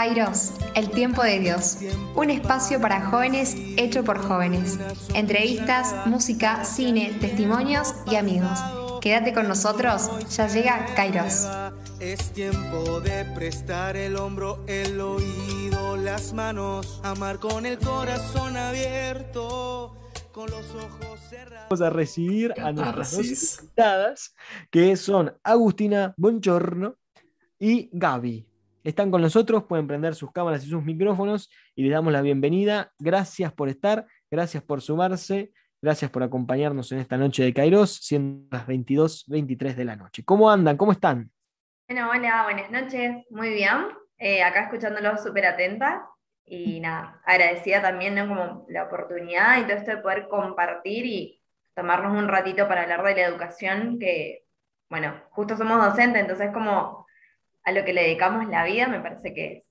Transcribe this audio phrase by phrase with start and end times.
[0.00, 1.76] Kairos, el tiempo de Dios.
[2.14, 4.78] Un espacio para jóvenes hecho por jóvenes.
[5.12, 8.58] Entrevistas, música, cine, testimonios y amigos.
[9.02, 11.46] Quédate con nosotros, ya llega Kairos.
[11.98, 19.98] Es tiempo de prestar el hombro, el oído, las manos, amar con el corazón abierto.
[20.32, 21.66] Con los ojos cerrados.
[21.68, 24.34] Vamos a recibir a nuestras dos invitadas,
[24.70, 26.96] que son Agustina Bonchorno
[27.58, 28.49] y Gaby.
[28.82, 32.92] Están con nosotros, pueden prender sus cámaras y sus micrófonos y les damos la bienvenida.
[32.98, 38.48] Gracias por estar, gracias por sumarse, gracias por acompañarnos en esta noche de Kairos, siendo
[38.50, 40.24] las 22, 23 de la noche.
[40.24, 40.78] ¿Cómo andan?
[40.78, 41.30] ¿Cómo están?
[41.88, 43.26] Bueno, hola, buenas noches.
[43.28, 43.88] Muy bien.
[44.16, 46.00] Eh, acá escuchándolos súper atentas
[46.46, 48.28] y nada, agradecida también, ¿no?
[48.28, 51.42] Como la oportunidad y todo esto de poder compartir y
[51.74, 54.46] tomarnos un ratito para hablar de la educación, que,
[54.88, 57.06] bueno, justo somos docentes, entonces como
[57.64, 59.64] a lo que le dedicamos la vida, me parece que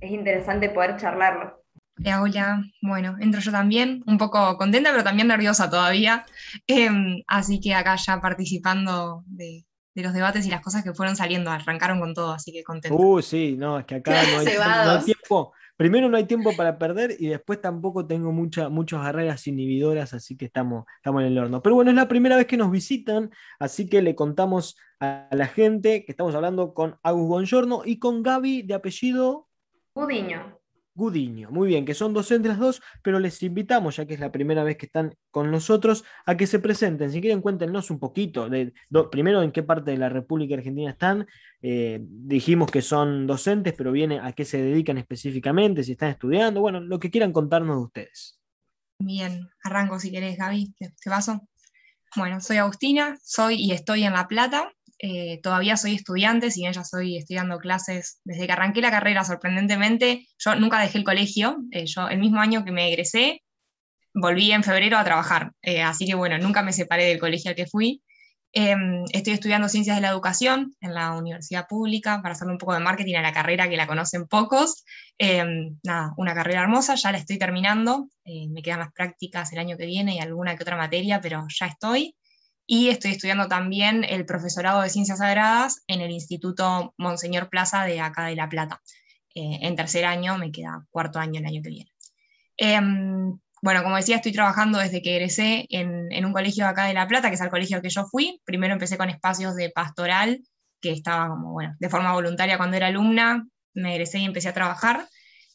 [0.00, 1.62] es interesante poder charlarlo.
[1.98, 2.64] Hola, hola.
[2.82, 6.26] Bueno, entro yo también, un poco contenta, pero también nerviosa todavía.
[6.66, 11.50] Em, así que acá ya participando de, los debates y las cosas que fueron saliendo,
[11.50, 12.94] arrancaron con todo, así que contenta.
[12.94, 14.38] Uh, sí, no, es que acá no
[14.98, 15.54] hay, tiempo.
[15.76, 20.36] Primero no hay tiempo para perder y después tampoco tengo mucha, muchas barreras inhibidoras, así
[20.36, 21.62] que estamos, estamos en el horno.
[21.62, 25.46] Pero bueno, es la primera vez que nos visitan, así que le contamos a la
[25.46, 29.48] gente que estamos hablando con Agus Bongiorno y con Gaby de apellido
[29.94, 30.58] Gudiño.
[30.96, 34.32] Gudiño, muy bien, que son docentes las dos, pero les invitamos, ya que es la
[34.32, 37.12] primera vez que están con nosotros, a que se presenten.
[37.12, 38.72] Si quieren, cuéntenos un poquito, de,
[39.10, 41.26] primero en qué parte de la República Argentina están.
[41.60, 46.62] Eh, dijimos que son docentes, pero viene a qué se dedican específicamente, si están estudiando,
[46.62, 48.40] bueno, lo que quieran contarnos de ustedes.
[48.98, 51.46] Bien, arranco si querés, Gaby, ¿te, te paso?
[52.16, 56.72] Bueno, soy Agustina, soy y estoy en La Plata, eh, todavía soy estudiante, si bien
[56.72, 61.58] ya estoy estudiando clases desde que arranqué la carrera, sorprendentemente, yo nunca dejé el colegio,
[61.70, 63.42] eh, yo el mismo año que me egresé,
[64.14, 67.56] volví en febrero a trabajar, eh, así que bueno, nunca me separé del colegio al
[67.56, 68.02] que fui.
[68.52, 72.72] Em, estoy estudiando ciencias de la educación en la universidad pública para hacerle un poco
[72.72, 74.84] de marketing a la carrera que la conocen pocos.
[75.18, 79.76] Em, nada, una carrera hermosa, ya la estoy terminando, me quedan las prácticas el año
[79.76, 82.14] que viene y alguna que otra materia, pero ya estoy
[82.66, 88.00] y estoy estudiando también el profesorado de Ciencias Sagradas en el Instituto Monseñor Plaza de
[88.00, 88.82] acá de La Plata.
[89.34, 91.92] Eh, en tercer año, me queda cuarto año el año que viene.
[92.56, 96.94] Em, bueno, como decía, estoy trabajando desde que egresé en, en, un colegio acá de
[96.94, 98.40] La Plata, que es el colegio al que yo fui.
[98.44, 100.42] Primero empecé con espacios de pastoral,
[100.80, 104.54] que estaba como, bueno, de forma voluntaria cuando era alumna, me egresé y empecé a
[104.54, 105.06] trabajar.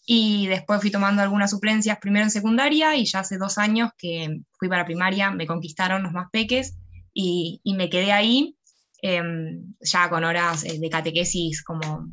[0.05, 4.41] Y después fui tomando algunas suplencias, primero en secundaria, y ya hace dos años que
[4.57, 6.75] fui para primaria, me conquistaron los más peques,
[7.13, 8.55] y, me quedé ahí
[9.01, 12.11] em, ya con horas eh, de catequesis como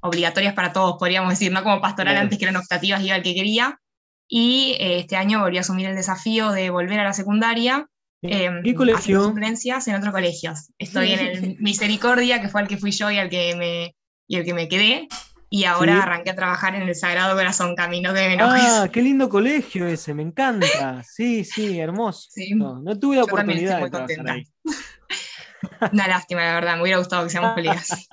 [0.00, 3.34] obligatorias para todos, podríamos decir, no como pastoral antes que eran optativas, iba el que
[3.34, 3.80] quería.
[4.28, 7.88] Y eh, este año volví a asumir el desafío de volver a la secundaria.
[8.22, 9.22] ¿Qué em, colegio?
[9.22, 10.70] suplencias en otros colegios.
[10.78, 13.94] Estoy en el Misericordia, que fue el que fui yo y al que me,
[14.26, 15.08] y el que me quedé.
[15.48, 18.64] Y ahora arranqué a trabajar en el Sagrado Corazón Camino de Menojes.
[18.66, 21.02] Ah, qué lindo colegio ese, me encanta.
[21.04, 22.28] Sí, sí, hermoso.
[22.56, 24.48] No, tuve la oportunidad de trabajar ahí.
[25.92, 28.08] Una lástima, la verdad, me hubiera gustado que seamos colegas.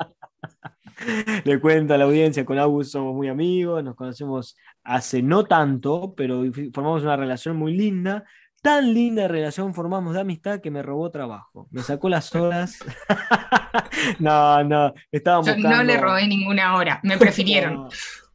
[1.43, 6.13] Le cuento a la audiencia, con Agus somos muy amigos, nos conocemos hace no tanto,
[6.15, 6.43] pero
[6.73, 8.23] formamos una relación muy linda
[8.63, 11.67] tan linda relación formamos de amistad que me robó trabajo.
[11.69, 12.79] Me sacó las horas.
[14.19, 15.47] no, no, estábamos.
[15.47, 17.89] Yo no le robé ninguna hora, me prefirieron.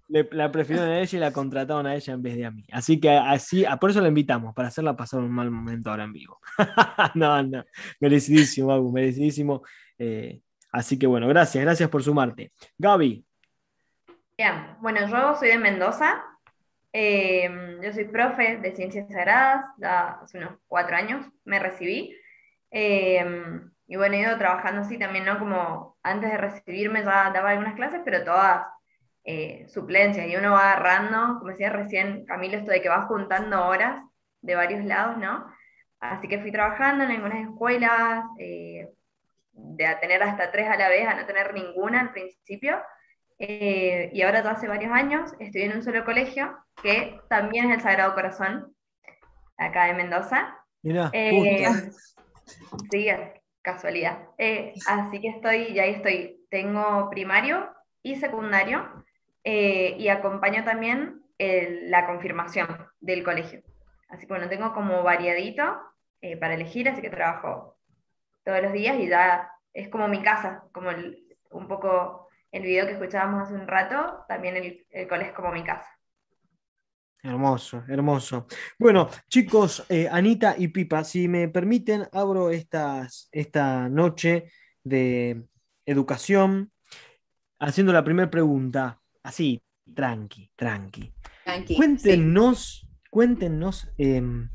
[0.08, 2.62] la prefirieron a ella y la contrataron a ella en vez de a mí.
[2.70, 6.12] Así que así, por eso la invitamos, para hacerla pasar un mal momento ahora en
[6.12, 6.38] vivo.
[7.14, 7.64] no, no,
[7.98, 9.62] merecidísimo, Agus, merecidísimo.
[9.98, 12.52] Eh, así que bueno, gracias, gracias por sumarte.
[12.76, 13.24] Gaby.
[14.36, 16.22] Bien, bueno, yo soy de Mendoza,
[16.92, 22.16] Em, yo soy profe de Ciencias Sagradas, ya hace unos cuatro años me recibí.
[22.70, 25.38] Em, y bueno, he ido trabajando así también, ¿no?
[25.38, 28.66] Como antes de recibirme ya daba algunas clases, pero todas
[29.24, 30.26] eh, suplencias.
[30.28, 34.02] Y uno va agarrando, como decía recién Camilo, esto de que vas juntando horas
[34.42, 35.46] de varios lados, ¿no?
[36.00, 38.88] Así que fui trabajando en algunas escuelas, eh,
[39.52, 42.78] de tener hasta tres a la vez a no tener ninguna al principio.
[43.38, 47.76] Eh, y ahora ya hace varios años estoy en un solo colegio, que también es
[47.76, 48.74] el Sagrado Corazón,
[49.56, 50.56] acá de Mendoza.
[50.82, 51.90] Mira, eh,
[52.90, 53.06] sí,
[53.62, 54.28] casualidad.
[54.38, 56.44] Eh, así que estoy, ya ahí estoy.
[56.50, 57.68] Tengo primario
[58.02, 59.04] y secundario
[59.44, 63.62] y acompaño también la confirmación del colegio.
[64.08, 65.80] Así que bueno, tengo como variadito
[66.40, 67.78] para elegir, así que trabajo
[68.44, 70.90] todos los días y ya es como mi casa, como
[71.50, 75.52] un poco el video que escuchábamos hace un rato, también el, el cole es como
[75.52, 75.98] mi casa.
[77.22, 78.46] Hermoso, hermoso.
[78.78, 84.52] Bueno, chicos, eh, Anita y Pipa, si me permiten, abro estas, esta noche
[84.84, 85.44] de
[85.84, 86.72] educación
[87.58, 89.62] haciendo la primera pregunta, así,
[89.94, 91.12] tranqui, tranqui.
[91.76, 94.48] cuéntenos, cuéntenos em,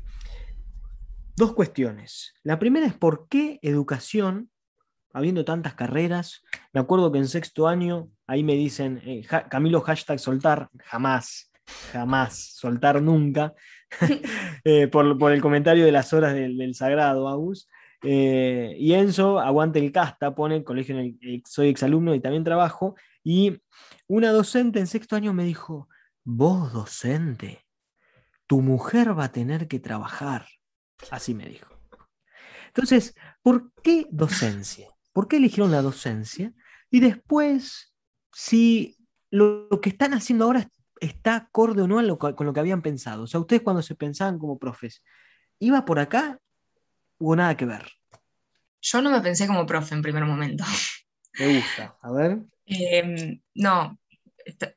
[1.36, 2.34] dos cuestiones.
[2.42, 4.50] La primera es por qué educación,
[5.14, 6.42] habiendo tantas carreras.
[6.74, 11.50] Me acuerdo que en sexto año, ahí me dicen, eh, Camilo hashtag soltar, jamás
[11.92, 13.54] jamás, soltar nunca,
[14.64, 17.68] eh, por, el comentario de las horas del, sagrado, Agus.
[18.02, 22.44] Eh, y Enzo, aguante el casta, pone el colegio en el soy exalumno y también
[22.44, 22.96] trabajo.
[23.22, 23.62] Y
[24.06, 25.88] una docente en sexto año me dijo,
[26.22, 27.64] vos docente,
[28.46, 30.46] tu mujer va a tener que trabajar.
[31.10, 31.74] Así me dijo.
[32.66, 34.88] Entonces, ¿por qué docencia?
[35.14, 36.52] ¿Por qué eligieron la docencia?
[36.90, 37.94] Y después,
[38.32, 38.98] si
[39.30, 40.68] lo, que están haciendo ahora
[41.00, 43.22] está acorde o no con lo que habían pensado.
[43.22, 45.02] O sea, ustedes cuando se pensaban como profes,
[45.60, 46.40] ¿iba por acá
[47.18, 47.86] o nada que ver?
[48.82, 50.64] Yo no me pensé como profe en primer momento.
[51.38, 52.38] Me gusta, a ver.
[52.66, 53.96] Em, no,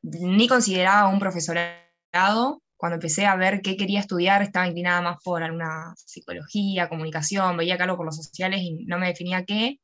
[0.02, 2.62] ni consideraba un profesorado.
[2.76, 7.76] Cuando empecé a ver qué quería estudiar, estaba inclinada más por alguna psicología, comunicación, veía
[7.76, 9.80] que algo por los sociales y no me definía qué.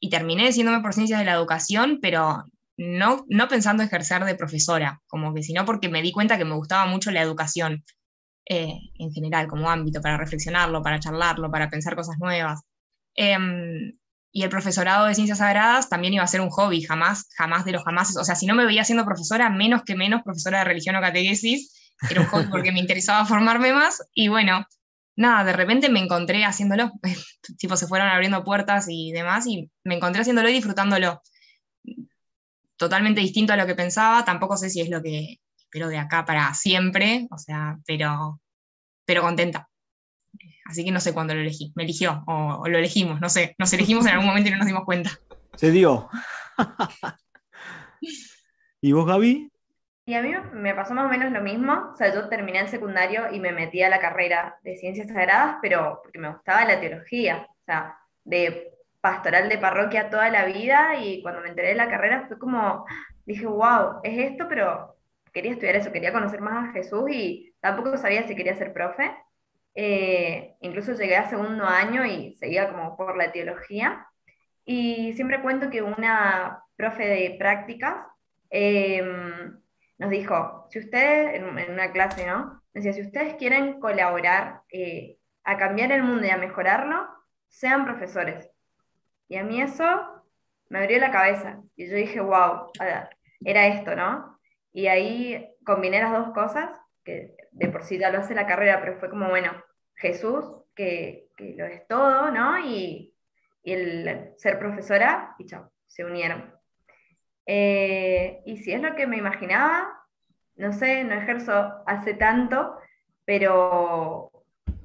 [0.00, 2.44] Y terminé diciéndome por ciencias de la educación, pero
[2.76, 6.54] no, no pensando ejercer de profesora, como que sino porque me di cuenta que me
[6.54, 7.84] gustaba mucho la educación
[8.48, 12.60] eh, en general, como ámbito, para reflexionarlo, para charlarlo, para pensar cosas nuevas.
[13.14, 13.92] Em,
[14.30, 17.72] y el profesorado de ciencias sagradas también iba a ser un hobby, jamás, jamás de
[17.72, 18.16] los jamás.
[18.16, 21.00] O sea, si no me veía siendo profesora, menos que menos profesora de religión o
[21.00, 24.02] catequesis, era un hobby porque me interesaba formarme más.
[24.14, 24.66] Y bueno,
[25.16, 26.92] nada, de repente me encontré haciéndolo,
[27.58, 31.22] tipo se fueron abriendo puertas y demás, y me encontré haciéndolo y disfrutándolo
[32.76, 36.24] totalmente distinto a lo que pensaba, tampoco sé si es lo que espero de acá
[36.24, 38.40] para siempre, o sea, pero,
[39.04, 39.68] pero contenta.
[40.66, 43.72] Así que no sé cuándo lo elegí, me eligió o, lo elegimos, no sé, nos
[43.72, 45.18] elegimos en algún momento y no nos dimos cuenta.
[45.56, 46.08] Se dio.
[48.80, 49.50] ¿Y vos, Gaby?
[50.08, 52.68] Y a mí me pasó más o menos lo mismo, o sea, yo terminé el
[52.68, 56.78] secundario y me metí a la carrera de ciencias sagradas, pero porque me gustaba la
[56.78, 61.74] teología, o sea, de pastoral de parroquia toda la vida y cuando me enteré de
[61.74, 62.86] la carrera fue como,
[63.24, 64.96] dije, wow, es esto, pero
[65.32, 69.12] quería estudiar eso, quería conocer más a Jesús y tampoco sabía si quería ser profe.
[69.74, 74.06] Eh, incluso llegué a segundo año y seguía como por la teología.
[74.64, 77.96] Y siempre cuento que una profe de prácticas
[78.50, 79.60] em,
[79.98, 82.62] nos dijo, si ustedes, en, una clase, ¿no?
[82.72, 87.08] Decía, si ustedes quieren colaborar eh, a cambiar el mundo y a mejorarlo,
[87.48, 88.50] sean profesores.
[89.28, 89.84] Y a mí eso
[90.68, 91.60] me abrió la cabeza.
[91.76, 92.70] Y yo dije, wow,
[93.44, 94.38] era esto, ¿no?
[94.72, 96.70] Y ahí combiné las dos cosas,
[97.02, 99.52] que de por sí ya lo hace la carrera, pero fue como, bueno,
[99.94, 100.44] Jesús,
[100.74, 102.58] que, lo es todo, ¿no?
[102.58, 103.12] Y,
[103.62, 106.55] el ser profesora, y chao, se unieron.
[107.46, 110.04] Eh, y si es lo que me imaginaba,
[110.56, 112.76] no sé, no ejerzo hace tanto,
[113.24, 114.30] pero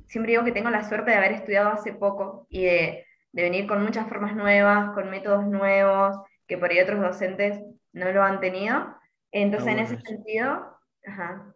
[0.08, 3.68] siempre digo que tengo la suerte de haber estudiado hace poco y de de venir
[3.68, 6.18] con muchas formas nuevas, con métodos nuevos,
[6.48, 7.62] que por ahí otros docentes
[7.94, 8.96] no lo han tenido.
[9.32, 10.78] Entonces, en ese sentido,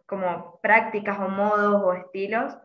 [0.06, 2.56] como prácticas o modos o estilos,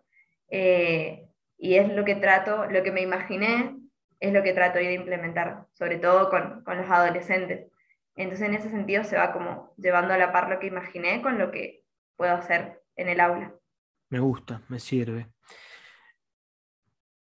[0.49, 3.75] eh, y es lo que trato, lo que me imaginé,
[4.19, 7.67] es lo que trato de implementar, sobre todo con, con los adolescentes.
[8.15, 11.37] Entonces, en ese sentido, se va como llevando a la par lo que imaginé con
[11.37, 13.55] lo que puedo hacer en el aula.
[14.09, 15.31] Me gusta, me sirve.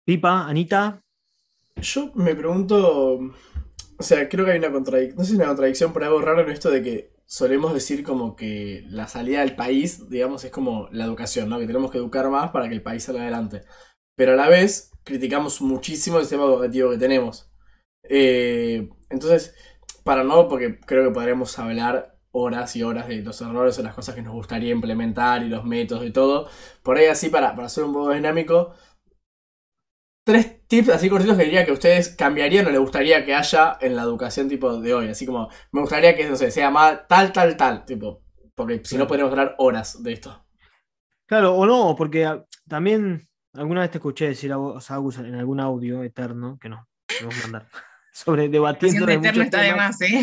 [0.04, 1.02] Pipa, Anita.
[1.76, 3.20] Yo me pregunto,
[3.98, 6.40] o sea, creo que hay una contradicción, no sé si una contradicción, por algo raro
[6.40, 10.88] en esto de que solemos decir como que la salida del país, digamos, es como
[10.92, 11.58] la educación, ¿no?
[11.58, 13.62] Que tenemos que educar más para que el país salga adelante.
[14.16, 17.52] Pero a la vez criticamos muchísimo el sistema educativo que tenemos.
[18.02, 19.54] Eh, entonces,
[20.08, 23.94] para no, porque creo que podremos hablar horas y horas de los errores o las
[23.94, 26.48] cosas que nos gustaría implementar y los métodos y todo.
[26.82, 28.72] Por ahí así, para, para ser un poco dinámico,
[30.24, 33.96] tres tips así cortitos que diría que ustedes cambiarían o les gustaría que haya en
[33.96, 35.08] la educación tipo de hoy.
[35.08, 38.22] Así como, me gustaría que, no sé, sea más tal, tal, tal, tipo,
[38.54, 40.42] porque si no podríamos hablar horas de esto.
[41.26, 45.60] Claro, o no, porque también alguna vez te escuché decir a vos, Agus, en algún
[45.60, 46.88] audio eterno, que no,
[47.20, 47.68] vamos a mandar,
[48.24, 49.06] sobre debatiendo.
[49.06, 50.22] De eterno está ¿eh?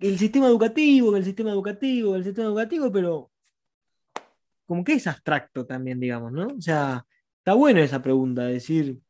[0.00, 3.30] El sistema educativo, el sistema educativo, el sistema educativo, pero
[4.66, 6.46] como que es abstracto también, digamos, ¿no?
[6.46, 7.04] O sea,
[7.42, 9.00] Está buena esa pregunta, decir,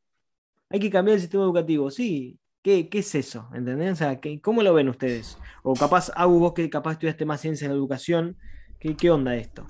[0.70, 1.90] hay que cambiar el sistema educativo.
[1.90, 3.50] Sí, ¿Qué, es eso?
[3.52, 3.92] ¿Entendés?
[3.92, 5.36] O sea, ¿cómo lo ven ustedes?
[5.62, 8.38] O capaz, Agu, vos que capaz estudiaste más ciencia en la educación,
[8.80, 9.66] ¿qué, qué onda esto?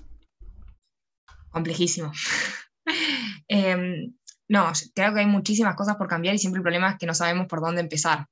[1.51, 2.13] Complejísimo.
[3.49, 4.15] Em,
[4.49, 7.15] no, creo que hay muchísimas cosas por cambiar y siempre el problema es que no
[7.15, 8.27] sabemos por dónde empezar.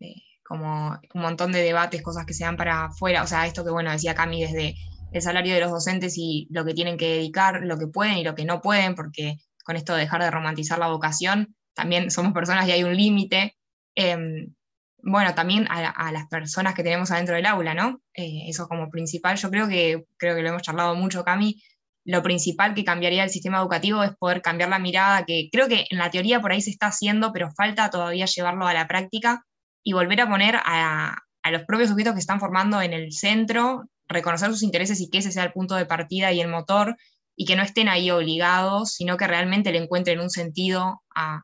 [0.00, 3.22] Eh, como un montón de debates, cosas que se dan para afuera.
[3.22, 4.74] O sea, esto que, bueno, decía Cami desde
[5.12, 8.24] el salario de los docentes y lo que tienen que dedicar, lo que pueden y
[8.24, 12.32] lo que no pueden, porque con esto de dejar de romantizar la vocación, también somos
[12.32, 13.56] personas y hay un límite.
[13.94, 14.54] Em,
[15.02, 18.00] bueno, también a, las personas que tenemos adentro del aula, ¿no?
[18.14, 19.36] Eh, eso como principal.
[19.36, 21.60] Yo creo que, creo que lo hemos charlado mucho, Cami.
[22.04, 25.86] Lo principal que cambiaría el sistema educativo es poder cambiar la mirada, que creo que
[25.90, 29.44] en la teoría por ahí se está haciendo, pero falta todavía llevarlo a la práctica
[29.84, 33.84] y volver a poner a, a los propios sujetos que están formando en el centro,
[34.08, 36.96] reconocer sus intereses y que ese sea el punto de partida y el motor,
[37.36, 41.42] y que no estén ahí obligados, sino que realmente le encuentren un sentido a,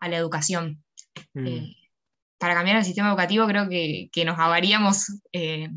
[0.00, 0.82] la educación.
[1.34, 1.46] Mm.
[1.46, 1.76] Eh,
[2.38, 5.68] para cambiar el sistema educativo creo que, nos avaríamos eh,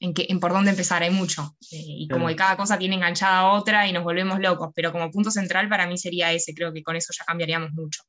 [0.00, 1.56] en, que, en por dónde empezar, hay mucho.
[1.72, 4.92] Eh, y como que cada cosa tiene enganchada a otra y nos volvemos locos, pero
[4.92, 8.02] como punto central para mí sería ese, creo que con eso ya cambiaríamos mucho.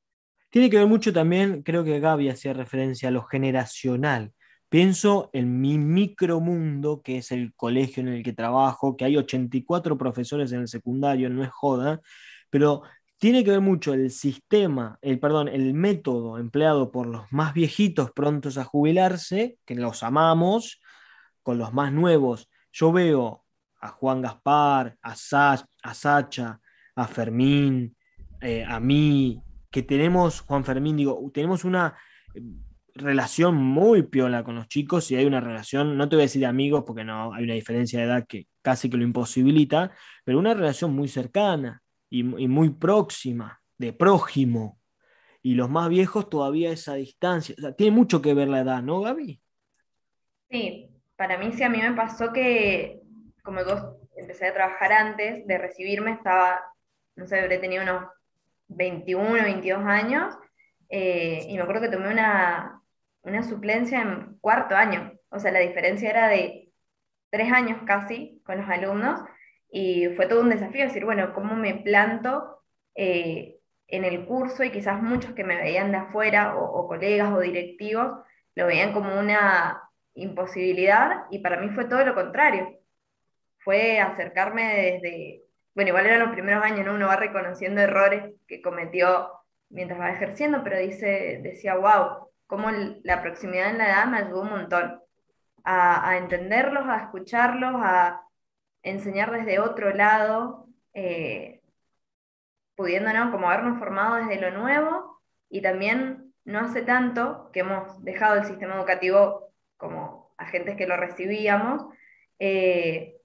[0.49, 4.33] Tiene que ver mucho también, creo que Gaby hacía referencia a lo generacional.
[4.67, 9.97] Pienso en mi micromundo, que es el colegio en el que trabajo, que hay 84
[9.97, 12.01] profesores en el secundario, no es joda,
[12.49, 12.83] pero
[13.17, 18.11] tiene que ver mucho el sistema, el perdón, el método empleado por los más viejitos
[18.11, 20.79] prontos a jubilarse, que los amamos,
[21.49, 22.47] con los más nuevos.
[22.71, 23.43] Yo veo
[23.81, 25.15] a Juan Gaspar, a,
[25.83, 26.61] a Sacha,
[26.95, 27.95] a Fermín,
[28.39, 29.41] eh, a mí,
[29.71, 31.97] que tenemos, Juan Fermín, digo, tenemos una
[32.93, 36.41] relación muy piola con los chicos y hay una relación, no te voy a decir
[36.41, 39.91] de amigos porque no hay una diferencia de edad que casi que lo imposibilita,
[40.23, 44.79] pero una relación muy cercana y, muy próxima, de prójimo.
[45.41, 47.55] Y los más viejos todavía esa distancia.
[47.75, 49.41] tiene mucho que ver la edad, ¿no, Gaby?
[50.51, 53.01] Sí, para mí sí, a mí me pasó que,
[53.43, 56.61] como yo empecé a trabajar antes de recibirme, estaba,
[57.17, 58.05] no sé, habré tenido unos
[58.69, 60.33] 21, 22 años,
[60.87, 62.81] eh, y me acuerdo que tomé una,
[63.23, 65.11] una suplencia en cuarto año.
[65.27, 66.71] O sea, la diferencia era de
[67.29, 69.19] tres años casi con los alumnos
[69.69, 72.63] y fue todo un desafío decir, bueno, ¿cómo me planto
[72.95, 74.63] eh, en el curso?
[74.63, 78.21] Y quizás muchos que me veían de afuera o, colegas o directivos
[78.55, 82.79] lo veían como una imposibilidad y para mí fue todo lo contrario.
[83.59, 84.63] Fue acercarme
[85.01, 85.43] desde,
[85.75, 86.93] bueno, igual eran los primeros años, ¿no?
[86.95, 89.31] Uno va reconociendo errores que cometió
[89.69, 92.69] mientras va ejerciendo, pero dice, decía, wow, cómo
[93.03, 95.01] la proximidad en la edad me ayudó un montón
[95.63, 98.21] a, entenderlos, a escucharlos, a
[98.81, 101.61] enseñar desde otro lado, eh,
[102.75, 108.37] pudiendo como habernos formado desde lo nuevo y también no hace tanto que hemos dejado
[108.37, 109.48] el sistema educativo
[109.79, 111.85] como agentes que lo recibíamos,
[112.37, 113.15] eh,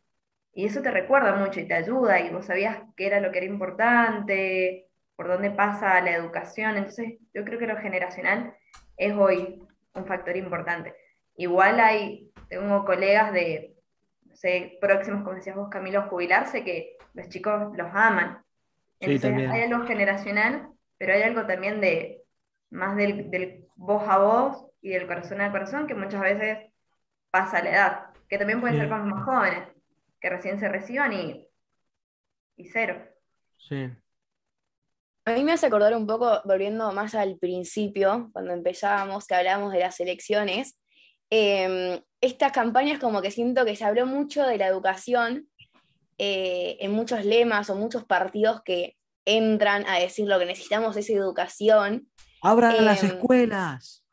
[0.55, 3.39] y eso te recuerda mucho y te ayuda, y vos sabías qué era lo que
[3.39, 8.55] era importante, por dónde pasa la educación, entonces yo creo que lo generacional
[8.97, 9.63] es hoy
[9.95, 10.95] un factor importante.
[11.37, 13.75] Igual hay, tengo colegas de,
[14.25, 18.43] no sé, próximos, como decías vos, Camilo, jubilarse, que los chicos los aman.
[19.01, 20.69] Entonces hay algo generacional,
[20.99, 22.23] pero hay algo también de
[22.71, 26.71] más del, voz a voz y del corazón a corazón que muchas veces
[27.31, 29.69] pasa la edad, que también puede ser con los más jóvenes,
[30.21, 31.49] que recién se reciban y,
[32.57, 33.03] y cero.
[33.57, 33.89] Sí.
[35.25, 39.73] A mí me hace acordar un poco, volviendo más al principio, cuando empezábamos, que hablábamos
[39.73, 40.79] de las elecciones,
[41.31, 45.49] em, estas campañas como que siento que se habló mucho de la educación
[46.19, 51.09] eh, en muchos lemas o muchos partidos que entran a decir lo que necesitamos es
[51.09, 52.07] educación.
[52.43, 54.04] Abran las em, escuelas.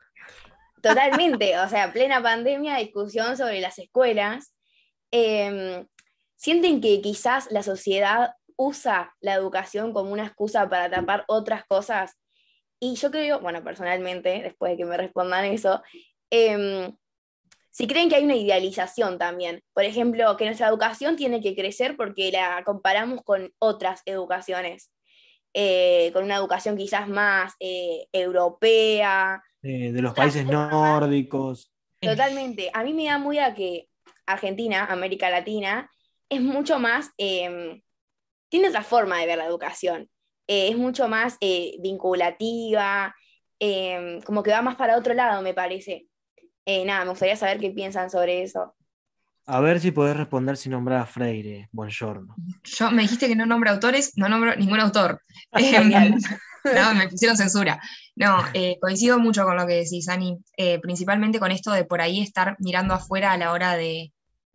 [0.82, 4.52] Totalmente, o sea, plena pandemia, discusión sobre las escuelas.
[5.12, 5.86] Em,
[6.36, 12.18] sienten que quizás la sociedad usa la educación como una excusa para tapar otras cosas.
[12.80, 15.82] Y yo creo, bueno, personalmente, después de que me respondan eso,
[16.30, 16.96] em,
[17.70, 21.96] si creen que hay una idealización también, por ejemplo, que nuestra educación tiene que crecer
[21.96, 24.90] porque la comparamos con otras educaciones,
[25.54, 29.42] eh, con una educación quizás más eh, europea.
[29.60, 31.72] de los países nórdicos.
[32.00, 32.70] Totalmente.
[32.74, 33.88] A mí me da muy a que
[34.26, 35.90] Argentina, América Latina,
[36.28, 37.80] es mucho más em,
[38.52, 40.10] tiene otra forma de ver la educación.
[40.46, 43.14] Eh, es mucho más eh, vinculativa,
[43.58, 46.06] em, como que va más para otro lado, me parece.
[46.66, 48.74] Eh, nada, me gustaría saber qué piensan sobre eso.
[49.46, 51.68] A ver si podés responder si nombrar a Freire.
[51.72, 52.36] Buongiorno.
[52.62, 55.20] Yo me dijiste que no nombro autores, no nombro ningún autor.
[56.64, 57.80] no, me pusieron censura.
[58.14, 62.00] No, eh, coincido mucho con lo que decís, Ani, eh, principalmente con esto de por
[62.00, 64.12] ahí estar mirando afuera a la hora de,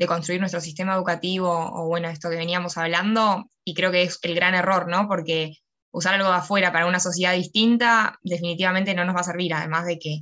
[0.08, 4.36] construir nuestro sistema educativo, o bueno, esto que veníamos hablando, y creo que es el
[4.36, 5.08] gran error, ¿no?
[5.08, 5.54] Porque
[5.92, 9.86] usar algo de afuera para una sociedad distinta definitivamente no nos va a servir, además
[9.88, 10.20] de que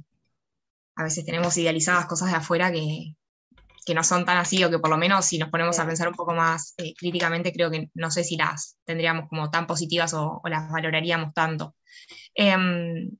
[0.96, 3.16] a veces tenemos idealizadas cosas de afuera que,
[3.86, 6.08] que no son tan así, o que por lo menos si nos ponemos a pensar
[6.08, 10.14] un poco más eh, críticamente, creo que no sé si las tendríamos como tan positivas
[10.14, 11.76] o, las valoraríamos tanto.
[12.34, 13.12] Em,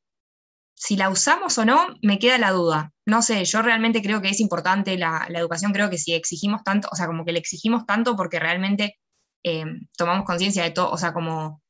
[0.74, 2.92] si la usamos o no, me queda la duda.
[3.06, 6.90] No sé, yo realmente creo que es importante la, educación, creo que si exigimos tanto,
[6.92, 8.98] o sea, como que le exigimos tanto porque realmente
[9.44, 11.62] em, tomamos conciencia de todo, o sea, como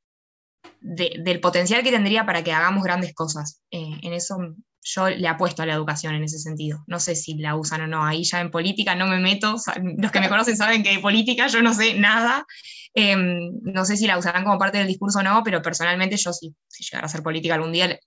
[0.81, 3.61] del potencial que tendría para que hagamos grandes cosas.
[3.71, 4.37] Eh, en eso
[4.85, 6.83] yo le apuesto a la educación en ese sentido.
[6.87, 8.05] No sé si la usan o no.
[8.05, 9.55] Ahí ya en política no me meto.
[9.97, 12.45] Los que me conocen saben que de política yo no sé nada.
[12.93, 16.31] Em, no sé si la usarán como parte del discurso o no, pero personalmente yo
[16.31, 17.99] sí, si llegara a ser política algún día,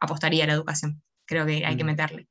[0.00, 1.02] apostaría a la educación.
[1.24, 1.86] Creo que hay que mm.
[1.86, 2.28] meterle.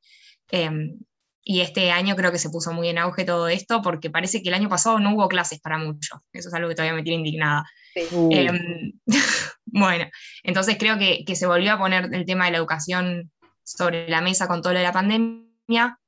[0.50, 1.00] Em,
[1.43, 4.50] y este año creo que se puso muy en auge todo esto porque parece que
[4.50, 6.19] el año pasado no hubo clases para muchos.
[6.34, 7.65] Eso es algo que todavía me tiene indignada.
[7.96, 8.91] Em,
[9.79, 10.05] bueno,
[10.43, 13.31] entonces creo que, que, se volvió a poner el tema de la educación
[13.63, 16.00] sobre la mesa con todo lo de la pandemia,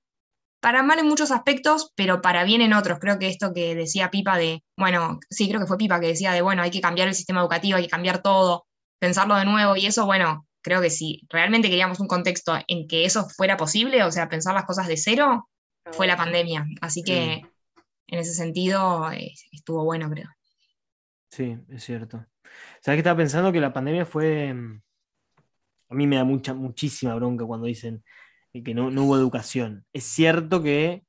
[0.59, 2.99] para mal en muchos aspectos, pero para bien en otros.
[2.99, 6.31] Creo que esto que decía Pipa de, bueno, sí, creo que fue Pipa que decía
[6.31, 8.65] de, bueno, hay que cambiar el sistema educativo, hay que cambiar todo,
[8.99, 13.05] pensarlo de nuevo, y eso, bueno, creo que si realmente queríamos un contexto en que
[13.05, 15.49] eso fuera posible, o sea, pensar las cosas de cero,
[15.91, 16.65] fue la pandemia.
[16.81, 17.41] Así que
[18.07, 20.29] en ese sentido eh, estuvo bueno, creo.
[21.31, 22.25] Sí, es cierto.
[22.81, 24.81] ¿Sabes que estaba pensando que la pandemia fue mm,
[25.89, 28.03] a mí me da mucha, muchísima bronca cuando dicen
[28.53, 29.85] que no, hubo educación.
[29.93, 31.03] Es cierto que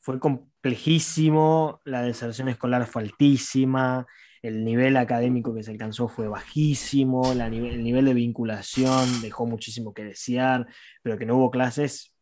[0.00, 4.06] fue complejísimo, la deserción escolar fue altísima,
[4.42, 10.04] el nivel académico que se alcanzó fue bajísimo, el nivel de vinculación dejó muchísimo que
[10.04, 10.66] desear,
[11.02, 12.14] pero que no hubo clases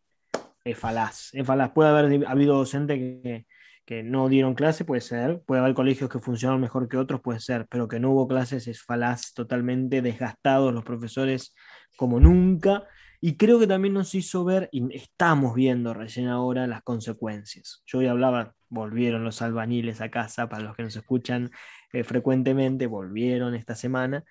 [0.64, 1.30] es falaz.
[1.32, 1.70] Es falaz.
[1.72, 3.46] Puede haber habido docentes que,
[3.86, 7.38] que no dieron clase, puede ser, puede haber colegios que funcionaron mejor que otros, puede
[7.38, 11.54] ser, pero que no hubo clases es falaz, totalmente desgastados los profesores
[11.96, 12.82] como nunca,
[13.20, 17.82] y creo que también nos hizo ver, y estamos viendo recién ahora, las consecuencias.
[17.86, 21.50] Yo hoy hablaba, volvieron los albañiles a casa, para los que nos escuchan
[21.92, 24.24] eh, frecuentemente, volvieron esta semana,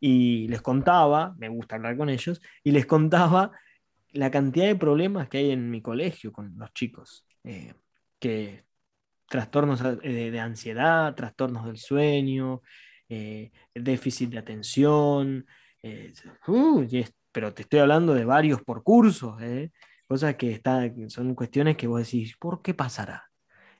[0.00, 3.52] y les contaba, me gusta hablar con ellos, y les contaba
[4.12, 7.74] la cantidad de problemas que hay en mi colegio con los chicos, eh,
[8.18, 8.64] que
[9.32, 12.60] trastornos eh, de, ansiedad, trastornos del sueño,
[13.74, 15.46] déficit de atención,
[15.82, 16.12] eh,
[16.46, 16.86] uh,
[17.32, 19.72] pero te estoy hablando de varios por cursos, ¿eh?
[20.06, 20.60] cosas que
[21.08, 23.30] son cuestiones que vos decís, ¿por qué pasará?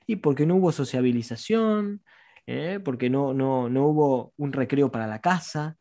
[0.05, 2.03] Y porque no hubo sociabilización,
[2.47, 2.79] ¿eh?
[2.83, 5.77] porque no, no, no hubo un recreo para la casa,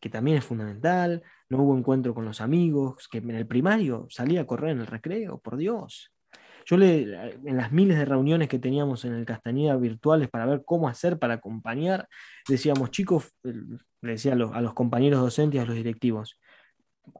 [0.00, 4.40] que también es fundamental, no hubo encuentro con los amigos, que en el primario salía
[4.40, 6.11] a correr en el recreo, por Dios.
[6.64, 7.02] Yo le,
[7.44, 11.18] en las miles de reuniones que teníamos en el Castañeda virtuales para ver cómo hacer
[11.18, 12.08] para acompañar,
[12.48, 16.38] decíamos, chicos, le decía a los, compañeros docentes y a los directivos,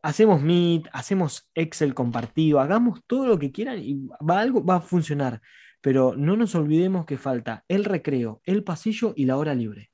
[0.02, 4.80] hacemos Meet, hacemos Excel compartido, hagamos todo lo que quieran y va, algo va a
[4.80, 5.40] funcionar.
[5.80, 9.90] Pero no nos olvidemos que falta el recreo, el pasillo y la hora libre.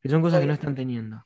[0.00, 1.24] Que son cosas que no están teniendo.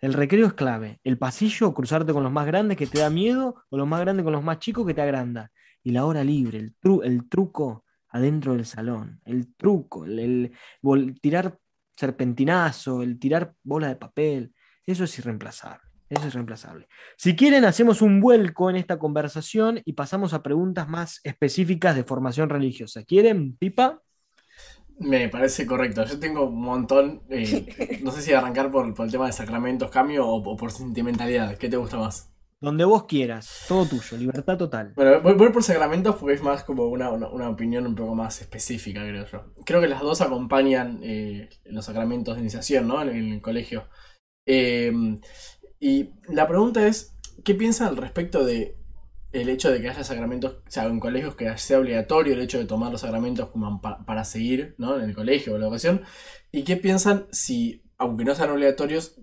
[0.00, 1.00] El recreo es clave.
[1.04, 4.24] El pasillo, cruzarte con los más grandes que te da miedo, o los más grandes
[4.24, 5.50] con los más chicos que te agranda.
[5.84, 10.52] Y la hora libre, el, el truco adentro del salón, el truco, el,
[11.20, 11.58] tirar
[11.96, 14.54] serpentinazo, el tirar bola de papel,
[14.86, 15.82] eso es irreemplazable.
[16.08, 16.86] Eso es reemplazable.
[17.16, 22.04] Si quieren, hacemos un vuelco en esta conversación y pasamos a preguntas más específicas de
[22.04, 23.02] formación religiosa.
[23.02, 24.00] ¿Quieren, Pipa?
[24.98, 26.04] Me parece correcto.
[26.04, 27.22] Yo tengo un montón.
[27.30, 31.56] Eh, no sé si arrancar por, el tema de sacramentos, cambio o por sentimentalidad.
[31.56, 32.33] ¿Qué te gusta más?
[32.64, 34.94] Donde vos quieras, todo tuyo, libertad total.
[34.96, 39.26] Bueno, voy, por sacramentos porque es más como una, opinión un poco más específica, creo
[39.26, 39.44] yo.
[39.66, 43.02] Creo que las dos acompañan eh, los sacramentos de iniciación, ¿no?
[43.02, 43.90] En, el colegio.
[44.46, 45.20] Em,
[45.78, 48.78] y la pregunta es, ¿qué piensan al respecto de
[49.32, 52.58] el hecho de que haya sacramentos, o sea, en colegios que sea obligatorio el hecho
[52.58, 54.96] de tomar los sacramentos como para, seguir, ¿no?
[54.96, 56.02] En el colegio o la educación.
[56.50, 59.20] ¿Y qué piensan si, aunque no sean obligatorios,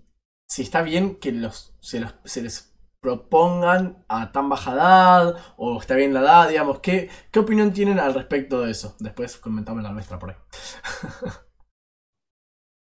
[0.48, 2.71] si está bien que los, se, los, se les
[3.02, 6.80] propongan a tan baja edad o está bien la edad, digamos.
[6.80, 8.96] ¿Qué, qué opinión tienen al respecto de eso?
[9.00, 10.36] Después comentame la nuestra por ahí.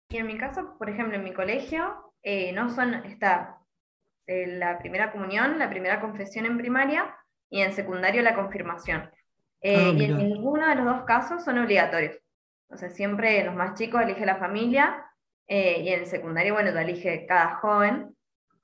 [0.09, 3.57] Y en mi caso, por ejemplo, en mi colegio, eh, no son, está
[4.25, 7.13] eh, la primera comunión, la primera confesión en primaria
[7.49, 9.11] y en secundario la confirmación.
[9.59, 12.15] Eh, ah, y en ninguno de los dos casos son obligatorios.
[12.69, 15.03] O sea, siempre los más chicos elige la familia
[15.49, 18.16] y en el secundario, bueno, lo elige cada joven.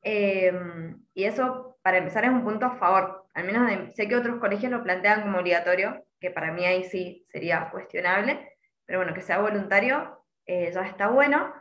[0.03, 3.25] Em, y eso, para empezar, es un punto a favor.
[3.33, 7.25] Al menos sé que otros colegios lo plantean como obligatorio, que para mí ahí sí
[7.29, 11.53] sería cuestionable, pero bueno, que sea voluntario eh, ya está bueno.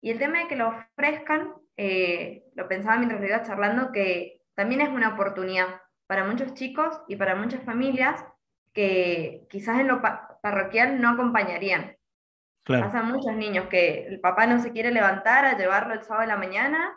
[0.00, 4.42] Y el tema de que lo ofrezcan, eh, lo pensaba mientras lo iba charlando, que
[4.54, 8.24] también es una oportunidad para muchos chicos y para muchas familias
[8.72, 10.00] que quizás en lo
[10.42, 11.96] parroquial no acompañarían.
[12.64, 12.86] Claro.
[12.86, 16.28] Pasan muchos niños que el papá no se quiere levantar a llevarlo el sábado de
[16.28, 16.96] la mañana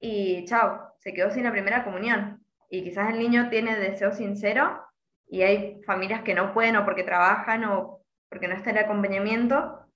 [0.00, 2.44] y chao, se quedó sin la primera comunión.
[2.68, 4.82] Y quizás el niño tiene deseo sincero
[5.28, 9.86] y hay familias que no pueden o porque trabajan o porque no está el acompañamiento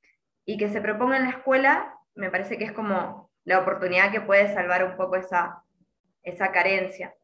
[0.44, 4.20] y que se proponga en la escuela, me parece que es como la oportunidad que
[4.20, 5.62] puede salvar un poco esa,
[6.22, 7.14] esa carencia.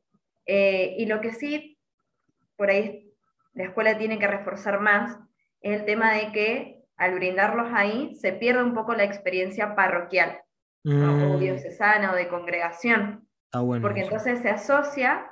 [0.46, 1.78] Eh, y lo que sí,
[2.56, 3.12] por ahí
[3.54, 5.18] la escuela tiene que reforzar más,
[5.60, 10.40] es el tema de que al brindarlos ahí se pierde un poco la experiencia parroquial,
[10.86, 11.40] o mm.
[11.40, 13.26] diocesana o de congregación.
[13.50, 15.30] porque entonces se asocia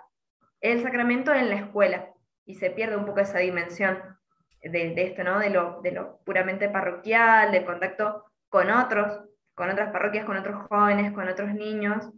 [0.61, 2.09] el sacramento en la escuela
[2.45, 3.99] y se pierde un poco esa dimensión
[4.63, 5.39] de, esto, ¿no?
[5.39, 9.21] De lo, de lo puramente parroquial, de contacto con otros,
[9.55, 12.09] con otras parroquias, con otros jóvenes, con otros niños.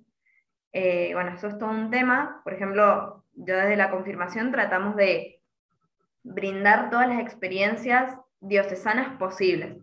[0.73, 2.41] Eh, bueno, eso es todo un tema.
[2.45, 5.43] Por ejemplo, yo desde la confirmación tratamos de
[6.23, 9.79] brindar todas las experiencias diocesanas posibles.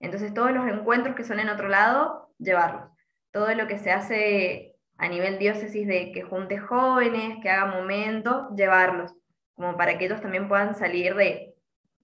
[0.00, 2.93] Entonces, todos los encuentros que son en otro lado, llevarlos.
[3.34, 8.46] Todo lo que se hace a nivel diócesis de que junte jóvenes, que haga momentos,
[8.56, 9.12] llevarlos,
[9.54, 11.54] como para que ellos también puedan salir de,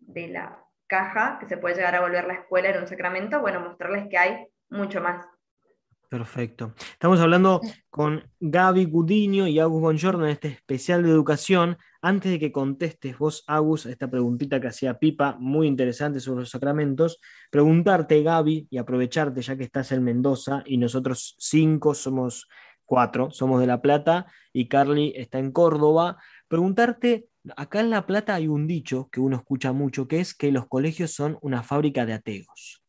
[0.00, 3.60] de la caja que se puede llegar a volver la escuela en un sacramento, bueno,
[3.60, 5.24] mostrarles que hay mucho más.
[6.08, 6.74] Perfecto.
[6.92, 11.78] Estamos hablando con Gaby Gudiño y Agus Bongiorno en este especial de educación.
[12.02, 16.40] Antes de que contestes vos, Agus, a esta preguntita que hacía Pipa, muy interesante sobre
[16.40, 22.48] los sacramentos, preguntarte, Gaby, y aprovecharte ya que estás en Mendoza y nosotros cinco somos
[22.86, 26.16] cuatro, somos de La Plata y Carly está en Córdoba,
[26.48, 30.50] preguntarte, acá en La Plata hay un dicho que uno escucha mucho, que es que
[30.52, 32.82] los colegios son una fábrica de ateos.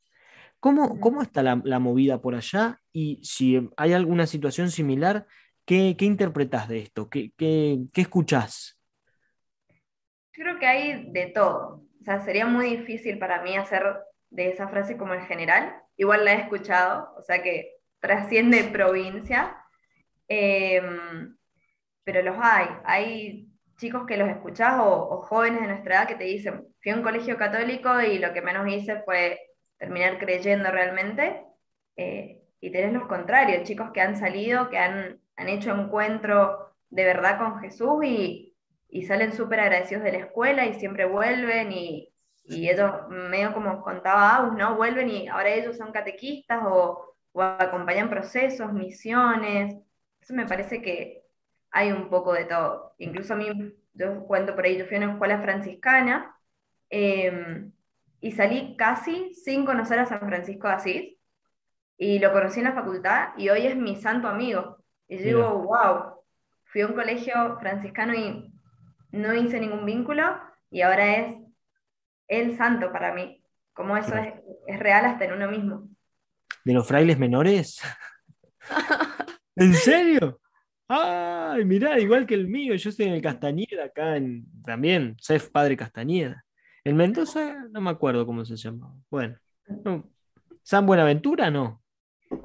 [0.62, 2.80] ¿Cómo, cómo está la, movida por allá?
[2.94, 5.28] Y si hay alguna situación similar,
[5.66, 7.10] ¿qué, qué interpretás de esto?
[7.10, 8.81] ¿Qué, qué, qué escuchás?
[10.32, 11.84] Creo que hay de todo.
[12.02, 13.84] O sea, sería muy difícil para mí hacer
[14.30, 15.76] de esa frase como en general.
[15.98, 19.58] Igual la he escuchado, o sea que trasciende provincia.
[20.28, 21.38] Em,
[22.04, 22.68] pero los hay.
[22.86, 26.92] Hay chicos que los escuchás o, o, jóvenes de nuestra edad que te dicen, fui
[26.92, 29.40] a un colegio católico y lo que menos hice fue
[29.78, 31.44] terminar creyendo realmente.
[31.98, 37.06] Eh, y tenés los contrarios, chicos que han salido, que han, han hecho encuentro de
[37.06, 38.51] verdad con Jesús y,
[38.92, 43.82] y salen súper agradecidos de la escuela y siempre vuelven y, y ellos, medio como
[43.82, 44.76] contaba Agus, ¿no?
[44.76, 49.76] Vuelven y ahora ellos son catequistas o, o acompañan procesos, misiones.
[50.22, 51.24] Eso me parece que
[51.72, 52.94] hay un poco de todo.
[52.98, 53.48] Incluso a mí,
[53.94, 56.36] yo cuento por ahí, yo fui a una escuela franciscana.
[56.90, 57.66] Eh,
[58.20, 61.18] y salí casi sin conocer a San Francisco de Asís.
[61.98, 64.78] Y lo conocí en la facultad y hoy es mi santo amigo.
[65.08, 66.24] Y yo digo, wow,
[66.66, 68.51] fui a un colegio franciscano y
[69.12, 70.24] no hice ningún vínculo
[70.70, 71.36] y ahora es
[72.28, 73.44] el santo para mí.
[73.74, 74.34] Como eso es,
[74.68, 75.90] es real hasta en uno mismo.
[76.64, 77.82] ¿De los frailes menores?
[79.56, 80.40] ¿En serio?
[80.88, 85.50] Ay, mirá, igual que el mío, yo soy en el Castañeda, acá en, también, Sef
[85.50, 86.44] Padre Castañeda.
[86.84, 88.94] En Mendoza no me acuerdo cómo se llama.
[89.10, 89.38] Bueno,
[90.64, 91.82] San Buenaventura no.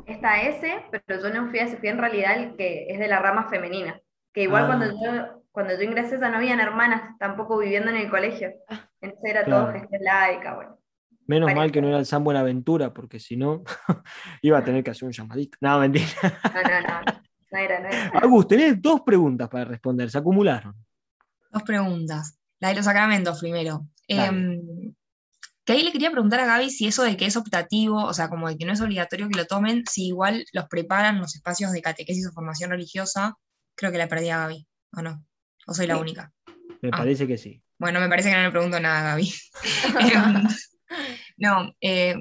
[0.06, 3.08] Está ese, pero yo no fui a ese, fui en realidad el que es de
[3.08, 4.00] la rama femenina.
[4.32, 4.66] Que igual ah.
[4.66, 8.52] cuando yo cuando yo ingresé ya no habían hermanas tampoco viviendo en el colegio.
[8.68, 8.90] Ah.
[9.00, 10.78] Entonces era todo gestión laica, bueno.
[11.26, 13.64] Menos mal que no era el San Buenaventura, porque si no,
[14.42, 15.56] iba a tener que hacer un llamadito.
[15.62, 16.04] No, mentira.
[16.22, 17.22] No, no, no.
[17.52, 18.08] No era, no era.
[18.18, 20.74] Agus, tenés dos preguntas para responder, se acumularon.
[21.50, 22.38] Dos preguntas.
[22.60, 23.86] La de los sacramentos primero.
[24.08, 24.60] Em,
[25.64, 28.28] que ahí le quería preguntar a Gaby si eso de que es optativo, o sea,
[28.28, 31.72] como de que no es obligatorio que lo tomen, si igual los preparan los espacios
[31.72, 33.38] de catequesis o formación religiosa,
[33.74, 35.24] creo que la perdí a Gaby, ¿o no?
[35.66, 36.32] ¿O soy la única?
[36.80, 36.98] Me ah.
[36.98, 37.62] parece que sí.
[37.78, 39.32] Bueno, me parece que no le pregunto nada Gaby.
[41.38, 42.14] No, eh,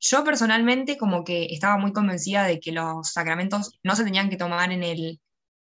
[0.00, 4.36] yo personalmente como que estaba muy convencida de que los sacramentos no se tenían que
[4.36, 5.20] tomar en el,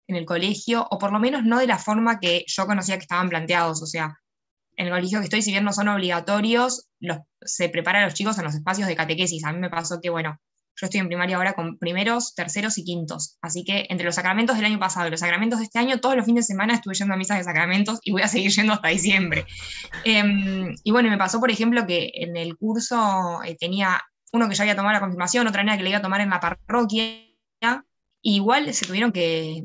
[0.06, 3.02] en el colegio, o por lo menos no de la forma que yo conocía que
[3.02, 4.18] estaban planteados, o sea,
[4.76, 8.14] en el colegio que estoy, si bien no son obligatorios, los, se prepara a los
[8.14, 9.44] chicos en los espacios de catequesis.
[9.44, 10.38] A mí me pasó que, bueno,
[10.80, 13.36] yo estoy en primaria ahora con primeros, terceros y quintos.
[13.42, 16.16] Así que entre los sacramentos del año pasado y los sacramentos de este año, todos
[16.16, 18.72] los fines de semana estuve yendo a misas de sacramentos y voy a seguir yendo
[18.72, 19.44] hasta diciembre.
[20.04, 24.00] Em, y bueno, me pasó, por ejemplo, que en el curso eh, tenía
[24.32, 26.30] uno que ya había tomado la confirmación, otra nena que le iba a tomar en
[26.30, 27.26] la parroquia,
[28.22, 29.62] igual se tuvieron que,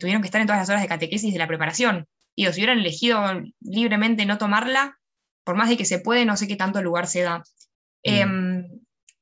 [0.00, 2.06] tuvieron que estar en todas las horas de catequesis de la preparación.
[2.34, 3.22] Y si hubieran elegido
[3.60, 4.98] libremente no tomarla,
[5.44, 7.38] por más de que se puede, no sé qué tanto lugar se da.
[7.38, 7.42] Mm.
[8.04, 8.73] Em,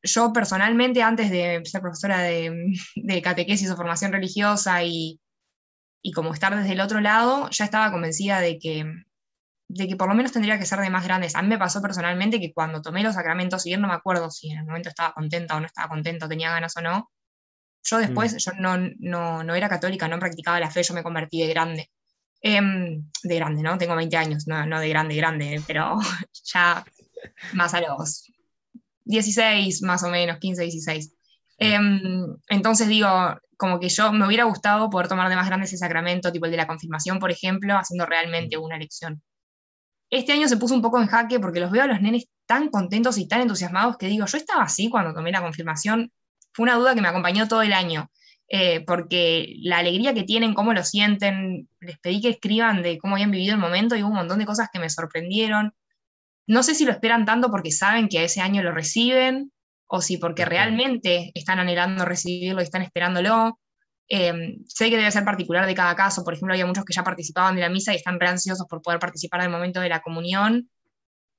[0.03, 5.21] yo personalmente, antes de ser profesora de, catequesis o formación religiosa y,
[6.03, 8.85] y, como estar desde el otro lado, ya estaba convencida de que,
[9.69, 11.37] de que por lo menos tendría que ser de más grandes.
[11.37, 14.31] A mí me pasó personalmente que cuando tomé los sacramentos, si bien no me acuerdo
[14.31, 17.11] si en el momento estaba contenta o no estaba contenta, tenía ganas o no,
[17.85, 18.39] yo después, mm.
[18.39, 21.91] yo no, no, no, era católica, no practicaba la fe, yo me convertí de grande.
[22.41, 23.79] Em, de grande, ¿no?
[23.79, 25.99] Tengo 20 años, no, no de grande, grande, pero
[26.45, 26.85] ya
[27.53, 28.32] más a los
[29.13, 31.15] 16 más o menos, 15, 16.
[31.59, 33.09] Em, entonces digo,
[33.57, 36.51] como que yo me hubiera gustado poder tomar de más grande ese sacramento, tipo el
[36.51, 39.23] de la confirmación, por ejemplo, haciendo realmente una elección.
[40.11, 42.69] Este año se puso un poco en jaque porque los veo a los nenes tan
[42.69, 46.13] contentos y tan entusiasmados que digo, yo estaba así cuando tomé la confirmación,
[46.53, 48.11] fue una duda que me acompañó todo el año,
[48.49, 53.15] eh, porque la alegría que tienen, cómo lo sienten, les pedí que escriban de cómo
[53.15, 55.73] habían vivido el momento y hubo un montón de cosas que me sorprendieron.
[56.47, 59.53] No sé si lo esperan tanto porque saben que a ese año lo reciben
[59.87, 63.59] o si porque realmente están anhelando recibirlo y están esperándolo.
[64.09, 66.25] Em, sé que debe ser particular de cada caso.
[66.25, 68.83] Por ejemplo, había muchos que ya participaban de la misa y están re ansiosos por
[68.83, 70.71] poder participar del momento de la comunión.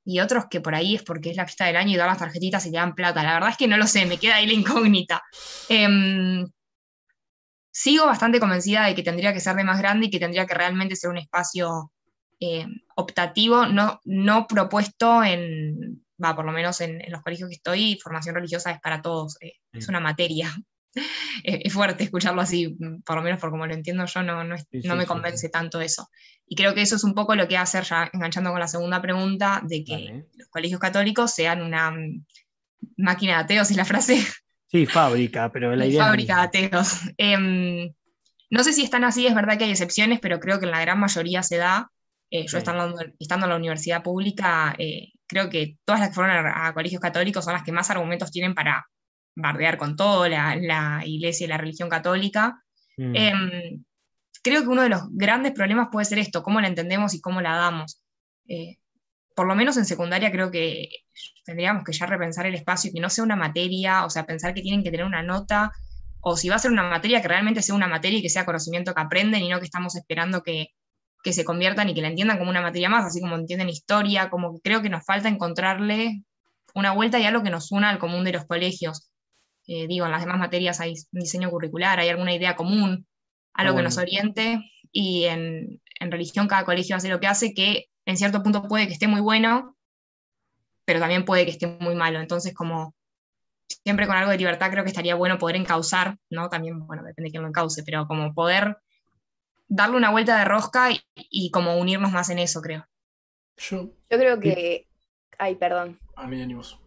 [0.05, 2.17] Y otros que por ahí es porque es la fiesta del año y dan las
[2.17, 3.23] tarjetitas y te dan plata.
[3.23, 5.21] La verdad es que no lo sé, me queda ahí la incógnita.
[5.69, 6.45] Em,
[7.71, 10.53] sigo bastante convencida de que tendría que ser de más grande y que tendría que
[10.53, 11.91] realmente ser un espacio
[12.45, 17.97] eh, optativo, no, no propuesto en, va, por lo menos en, los colegios que estoy,
[18.03, 20.53] formación religiosa es para todos, eh, es una materia.
[21.43, 24.95] es fuerte escucharlo así, por lo menos por como lo entiendo yo, no, no, no
[24.97, 26.09] me convence tanto eso.
[26.45, 29.01] Y creo que eso es un poco lo que hacer, ya enganchando con la segunda
[29.01, 32.25] pregunta, de que los colegios católicos sean una mm,
[32.97, 34.21] máquina de ateos, es la frase.
[34.67, 36.03] Sí, fábrica, pero la idea.
[36.03, 36.99] Fábrica de ateos.
[37.15, 37.93] Em,
[38.49, 40.81] no sé si están así, es verdad que hay excepciones, pero creo que en la
[40.81, 41.89] gran mayoría se da.
[42.35, 46.47] Eh, yo estando, estando, en la universidad pública, eh, creo que todas las que fueron
[46.47, 48.87] a, colegios católicos son las que más argumentos tienen para
[49.35, 52.59] bardear con todo la, iglesia y la religión católica.
[52.97, 53.15] Mm.
[53.15, 53.83] Em,
[54.41, 57.39] creo que uno de los grandes problemas puede ser esto, cómo la entendemos y cómo
[57.39, 58.01] la damos.
[58.47, 58.77] Eh,
[59.35, 60.89] por lo menos en secundaria creo que
[61.45, 64.55] tendríamos que ya repensar el espacio y que no sea una materia, o sea, pensar
[64.55, 65.71] que tienen que tener una nota,
[66.19, 68.43] o si va a ser una materia, que realmente sea una materia y que sea
[68.43, 70.69] conocimiento que aprenden y no que estamos esperando que,
[71.23, 74.29] que se conviertan y que la entiendan como una materia más, así como entienden historia,
[74.29, 76.23] como que creo que nos falta encontrarle
[76.75, 79.09] una vuelta y algo que nos una al común de los colegios.
[79.65, 83.07] Eh, digo, en las demás materias hay diseño curricular, hay alguna idea común,
[83.53, 84.59] algo que nos oriente,
[84.91, 88.87] y en, en, religión cada colegio hace lo que hace, que en cierto punto puede
[88.87, 89.77] que esté muy bueno,
[90.83, 92.19] pero también puede que esté muy malo.
[92.19, 92.93] Entonces, como
[93.83, 96.49] siempre con algo de libertad, creo que estaría bueno poder encauzar, ¿no?
[96.49, 98.77] También, bueno, depende de quién lo encauce, pero como poder
[99.75, 102.87] darle una vuelta de rosca y, como unirnos más en eso, creo.
[103.57, 104.87] Yo, creo que...
[105.39, 105.99] Ay, perdón.
[106.15, 106.79] A mí ánimos.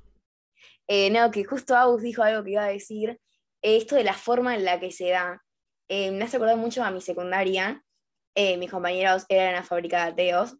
[0.86, 3.18] Eh, no, que justo Agus dijo algo que iba a decir,
[3.60, 5.42] esto de la forma en la que se da.
[5.88, 7.82] Eh, me hace acordar mucho a mi secundaria,
[8.36, 10.56] eh, mis compañeros eran a fábrica de ateos,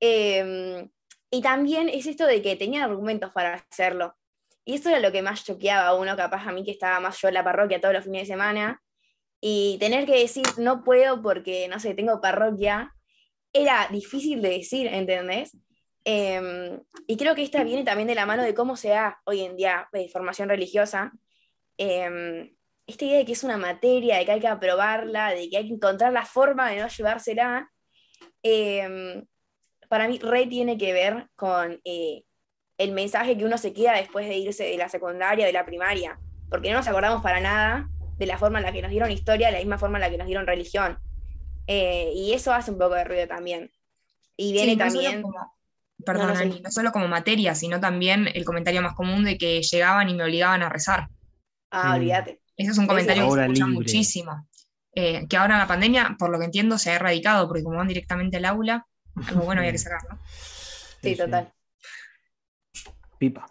[0.00, 0.90] em,
[1.30, 4.14] y también es esto de que tenían argumentos para hacerlo.
[4.64, 7.18] Y eso era lo que más choqueaba a uno, capaz a mí que estaba más
[7.20, 8.82] yo en la parroquia todos los fines de semana,
[9.44, 12.94] y tener que decir no puedo porque, no sé, tengo parroquia,
[13.52, 15.58] era difícil de decir, ¿entendés?
[16.04, 19.40] Em, y creo que esta viene también de la mano de cómo se da hoy
[19.40, 21.12] en día de formación religiosa.
[21.76, 22.54] Em,
[22.86, 25.66] esta idea de que es una materia, de que hay que aprobarla, de que hay
[25.66, 27.68] que encontrar la forma de no llevársela,
[28.44, 29.26] em,
[29.88, 32.22] para mí re tiene que ver con eh,
[32.78, 36.18] el mensaje que uno se queda después de irse de la secundaria, de la primaria,
[36.48, 39.48] porque no nos acordamos para nada de la forma en la que nos dieron historia,
[39.48, 40.98] de la misma forma en la que nos dieron religión.
[41.66, 43.70] Eh, y eso hace un poco de ruido también.
[44.36, 45.22] Y viene también...
[46.04, 50.14] perdón, no, solo como materia, sino también el comentario más común de que llegaban y
[50.14, 51.08] me obligaban a rezar.
[51.70, 51.94] Ah, mm.
[51.94, 52.40] olvídate.
[52.56, 54.48] Ese es un comentario que se escucha muchísimo.
[54.94, 57.78] Eh, que ahora en la pandemia, por lo que entiendo, se ha erradicado, porque como
[57.78, 58.86] van directamente al aula,
[59.28, 60.18] algo bueno había que sacarlo.
[61.02, 61.50] Sí, total.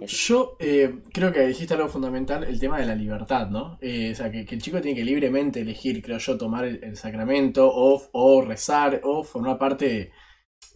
[0.07, 3.77] Yo eh, creo que dijiste algo fundamental, el tema de la libertad, ¿no?
[3.81, 7.71] Eh, o sea, que, el chico tiene que libremente elegir, creo yo, tomar el, sacramento
[7.73, 10.11] o, rezar o formar parte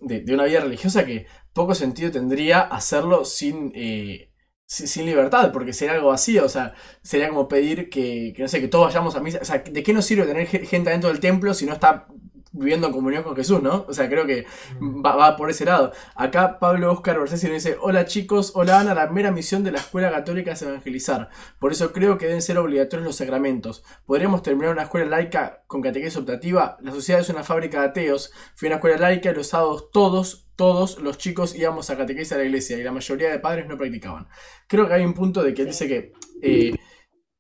[0.01, 4.31] de, una vida religiosa que poco sentido tendría hacerlo sin, eh,
[4.65, 8.67] sin, libertad, porque sería algo vacío, o sea, sería como pedir que, no sé, que
[8.67, 9.39] todos vayamos a misa.
[9.41, 12.07] O sea, ¿de qué nos sirve tener gente dentro del templo si no está
[12.55, 13.85] viviendo en comunión con Jesús, ¿no?
[13.87, 14.45] O sea, creo que
[14.81, 15.91] va, por ese lado.
[16.15, 19.79] Acá Pablo Oscar Bersesi nos dice, hola chicos, hola Ana, la mera misión de la
[19.79, 21.29] escuela católica es evangelizar.
[21.59, 23.83] Por eso creo que deben ser obligatorios los sacramentos.
[24.05, 26.77] ¿Podríamos terminar una escuela laica con catequesis optativa?
[26.81, 28.31] La sociedad es una fábrica de ateos.
[28.55, 32.33] Fui a una escuela laica y los sábados todos, todos los chicos íbamos a catequesis
[32.33, 34.27] a la iglesia y la mayoría de padres no practicaban.
[34.67, 36.13] Creo que hay un punto de que dice que...
[36.41, 36.73] Eh,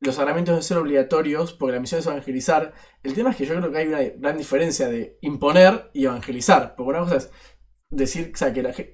[0.05, 2.73] los sacramentos deben ser obligatorios porque la misión es evangelizar.
[3.03, 6.75] El tema es que yo creo que hay una gran diferencia de imponer y evangelizar.
[6.75, 7.31] Porque una cosa es
[7.89, 8.93] decir, o sea, que la gente...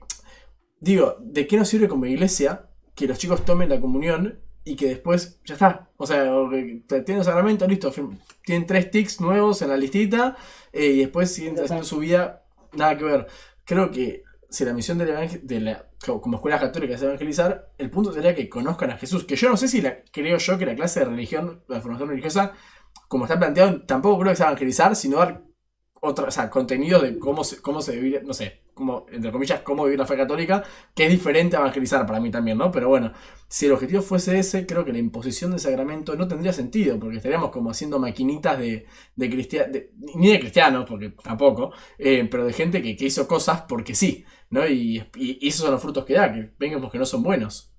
[0.80, 4.88] Digo, ¿de qué nos sirve como iglesia que los chicos tomen la comunión y que
[4.88, 5.90] después ya está?
[5.98, 6.24] O sea,
[6.88, 7.92] tienen el sacramento, listo,
[8.44, 10.36] tienen tres tics nuevos en la listita
[10.74, 13.28] eh, y después siguen haciendo su vida, nada que ver.
[13.64, 17.90] Creo que si la misión de la, de la, como escuela católica es evangelizar, el
[17.90, 19.24] punto sería que conozcan a Jesús.
[19.24, 22.10] Que yo no sé si la, creo yo que la clase de religión, la formación
[22.10, 22.52] religiosa,
[23.08, 25.44] como está planteado, tampoco creo que sea evangelizar, sino dar
[26.02, 29.84] otro, o sea, contenido de cómo se, cómo se no sé, cómo, entre comillas, cómo
[29.86, 30.64] vivir la fe católica,
[30.96, 32.72] que es diferente a evangelizar para mí también, ¿no?
[32.72, 33.14] Pero bueno,
[33.48, 37.18] si el objetivo fuese ese, creo que la imposición del sacramento no tendría sentido, porque
[37.18, 39.78] estaríamos como haciendo maquinitas de, de cristianos,
[40.16, 44.26] ni de cristianos, porque tampoco, eh, pero de gente que, que, hizo cosas porque sí,
[44.52, 44.68] ¿no?
[44.68, 47.72] Y, y, esos son los frutos que da, que vengamos que no son buenos.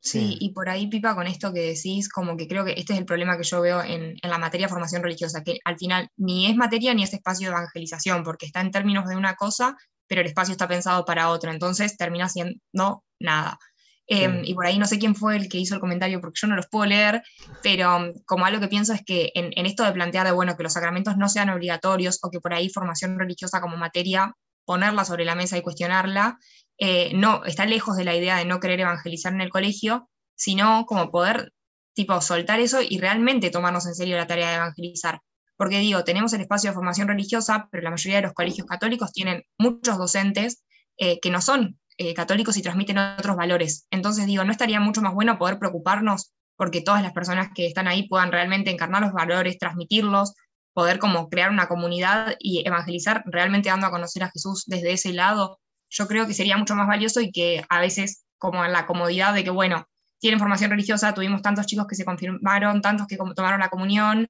[0.00, 3.00] Sí, y por ahí, Pipa, con esto que decís, como que creo que este es
[3.00, 6.46] el problema que yo veo en, la materia de formación religiosa, que al final ni
[6.46, 10.20] es materia ni es espacio de evangelización, porque está en términos de una cosa, pero
[10.20, 13.58] el espacio está pensado para otra, entonces termina siendo nada.
[14.06, 16.46] Em, y por ahí no sé quién fue el que hizo el comentario, porque yo
[16.48, 17.22] no los puedo leer,
[17.62, 20.56] pero mm, como algo que pienso es que en, en esto de plantear de, bueno,
[20.56, 24.32] que los sacramentos no sean obligatorios o que por ahí formación religiosa como materia
[24.68, 26.38] ponerla sobre la mesa y cuestionarla,
[26.76, 30.84] eh, no, está lejos de la idea de no querer evangelizar en el colegio, sino
[30.84, 31.54] como poder
[31.94, 35.22] tipo soltar eso y realmente tomarnos en serio la tarea de evangelizar.
[35.56, 39.10] Porque digo, tenemos el espacio de formación religiosa, pero la mayoría de los colegios católicos
[39.10, 40.62] tienen muchos docentes
[40.98, 43.86] eh, que no son eh, católicos y transmiten otros valores.
[43.90, 47.88] Entonces digo, ¿no estaría mucho más bueno poder preocuparnos porque todas las personas que están
[47.88, 50.34] ahí puedan realmente encarnar los valores, transmitirlos,
[50.78, 55.12] poder como crear una comunidad y evangelizar realmente dando a conocer a Jesús desde ese
[55.12, 55.58] lado?
[55.90, 59.34] yo creo que sería mucho más valioso y que a veces, como en la comodidad
[59.34, 59.86] de que, bueno,
[60.18, 64.26] tienen formación religiosa, tuvimos tantos chicos que se confirmaron, tantos que tomaron la comunión,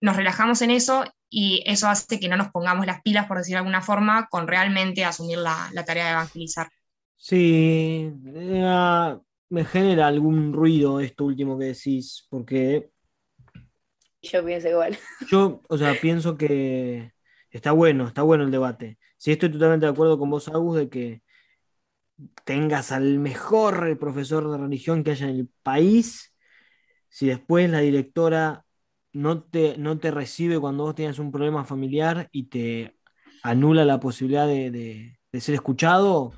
[0.00, 3.54] nos relajamos en eso y eso hace que no nos pongamos las pilas, por decir
[3.54, 6.68] de alguna forma, con realmente asumir la, tarea de evangelizar.
[7.16, 8.10] Sí,
[9.48, 12.90] me genera algún ruido esto último que decís, porque...
[14.22, 14.98] Yo pienso igual.
[15.28, 17.12] Yo, o sea, pienso que
[17.50, 18.98] está bueno, está bueno el debate.
[19.16, 21.22] Sí, estoy totalmente de acuerdo con vos, Agus, de que
[22.44, 26.34] tengas al mejor profesor de religión que haya en el país,
[27.08, 28.64] si después la directora
[29.12, 32.96] no te, no te recibe cuando vos tienes un problema familiar y te
[33.42, 36.32] anula la posibilidad de ser escuchado,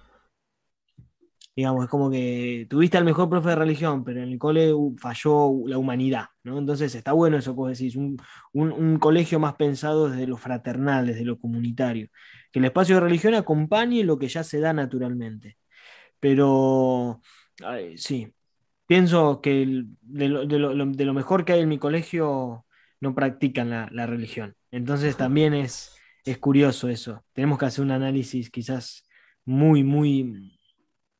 [1.57, 5.53] digamos, es como que tuviste al mejor profe de religión, pero en el cole falló
[5.67, 6.59] la humanidad, ¿no?
[6.59, 11.25] Entonces está bueno eso que vos decís, un, colegio más pensado desde lo fraternal, desde
[11.25, 12.09] lo comunitario,
[12.53, 15.59] que el espacio de religión acompañe lo que ya se da naturalmente.
[16.21, 17.21] Pero,
[17.97, 18.35] sí,
[18.87, 22.67] pienso que de, lo, mejor que hay en mi colegio
[23.01, 24.57] no practican la, la religión.
[24.71, 27.25] Entonces también es, es curioso eso.
[27.33, 29.07] Tenemos que hacer un análisis quizás
[29.45, 30.59] muy, muy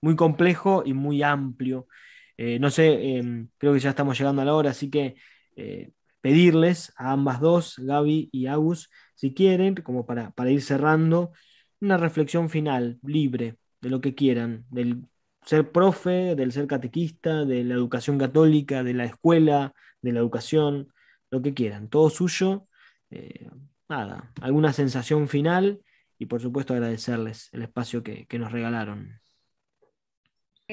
[0.05, 1.89] muy complejo y muy amplio.
[2.37, 5.17] Eh, no sé, em, creo que ya estamos llegando a la hora, así que
[5.57, 11.33] eh, pedirles a ambas dos, Gaby y Agus, si quieren, como para, para ir cerrando,
[11.81, 15.07] una reflexión final, libre, de lo que quieran, del
[15.47, 20.93] ser profe, del ser catequista, de la educación católica, de la escuela, de la educación,
[21.31, 22.69] lo que quieran, todo suyo.
[23.11, 23.49] Eh,
[23.89, 25.81] nada, alguna sensación final
[26.19, 29.24] y por supuesto agradecerles el espacio que nos regalaron.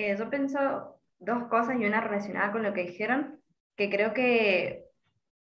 [0.02, 3.40] Eh, yo pienso dos cosas y una relacionada con lo que dijeron,
[3.76, 4.86] que creo que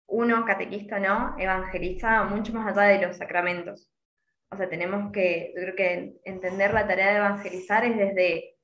[0.07, 3.91] uno, catequista no, evangeliza mucho más allá de los sacramentos.
[4.51, 8.57] O sea, tenemos que, yo creo que entender la tarea de evangelizar es desde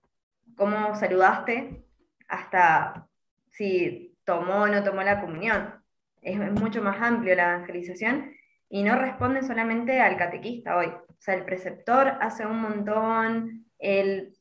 [0.57, 1.85] cómo saludaste
[2.27, 3.07] hasta
[3.51, 5.75] si tomó o no tomó la comunión.
[6.23, 8.33] Es, es mucho más amplio la evangelización
[8.71, 10.87] y no responde solamente al catequista hoy.
[10.87, 14.33] O sea, el preceptor hace un montón, el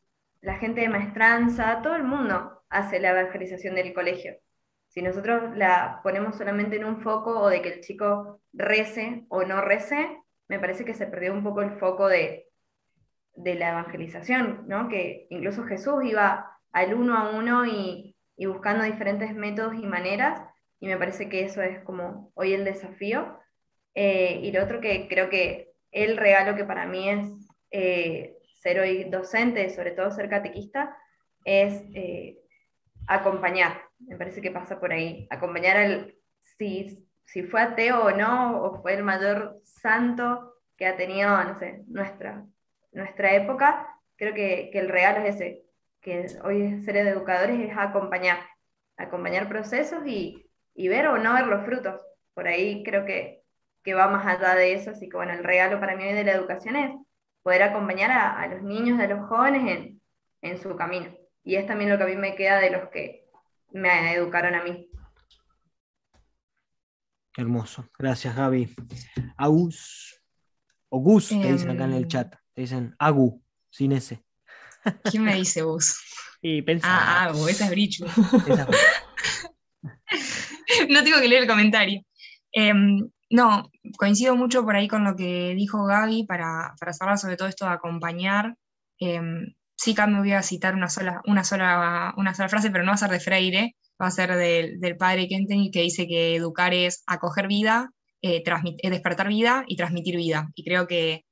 [0.41, 4.35] la gente de maestranza, todo el mundo hace la evangelización del colegio.
[4.87, 9.43] Si nosotros la ponemos solamente en un foco o de que el chico rece o
[9.43, 10.17] no rece,
[10.49, 12.47] me parece que se perdió un poco el foco de,
[13.35, 14.89] la evangelización, ¿no?
[14.89, 20.41] que incluso Jesús iba al uno a uno y, buscando diferentes métodos y maneras,
[20.79, 23.39] y me parece que eso es como hoy el desafío.
[23.93, 27.29] Eh, y lo otro que creo que el regalo que para mí es
[27.69, 30.95] eh, ser hoy docente, sobre todo ser catequista,
[31.43, 32.37] es eh,
[33.07, 33.81] acompañar.
[33.99, 35.27] Me parece que pasa por ahí.
[35.29, 36.15] Acompañar al,
[36.57, 41.57] si, si fue ateo o no, o fue el mayor santo que ha tenido, no
[41.57, 42.45] sé, nuestra,
[42.91, 45.63] nuestra época, creo que, que el regalo es ese,
[46.01, 48.39] que hoy ser educadores es acompañar,
[48.97, 52.01] acompañar procesos y, y ver o no ver los frutos.
[52.33, 53.43] Por ahí creo que,
[53.83, 56.23] que va más allá de eso, así que bueno, el regalo para mí hoy de
[56.23, 56.91] la educación es
[57.43, 59.93] poder acompañar a, los niños, a los jóvenes
[60.41, 61.13] en, su camino.
[61.43, 63.27] Y es también lo que a mí me queda de los que
[63.71, 64.89] me educaron a mí.
[67.37, 67.89] Hermoso.
[67.97, 68.75] Gracias, Gaby.
[69.37, 70.21] Agus,
[70.89, 72.09] o Gus, te dicen acá en el em.
[72.09, 72.35] chat.
[72.53, 74.23] Te dicen Agu, sin ese.
[75.09, 75.97] ¿Quién me dice Gus?
[76.43, 78.03] Y Ah, Agu, esa es Brichu.
[80.89, 82.01] no tengo que leer el comentario.
[82.51, 87.37] Em, no, coincido mucho por ahí con lo que dijo Gaby para, para hablar sobre
[87.37, 88.55] todo esto de acompañar.
[88.99, 92.91] Em, sí me voy a citar una sola, una, sola, una sola frase, pero no
[92.91, 96.35] va a ser de Freire, va a ser del, del padre Kenton, que dice que
[96.35, 98.43] educar es acoger vida, eh,
[98.83, 100.49] despertar vida y transmitir vida.
[100.55, 101.23] Y creo que,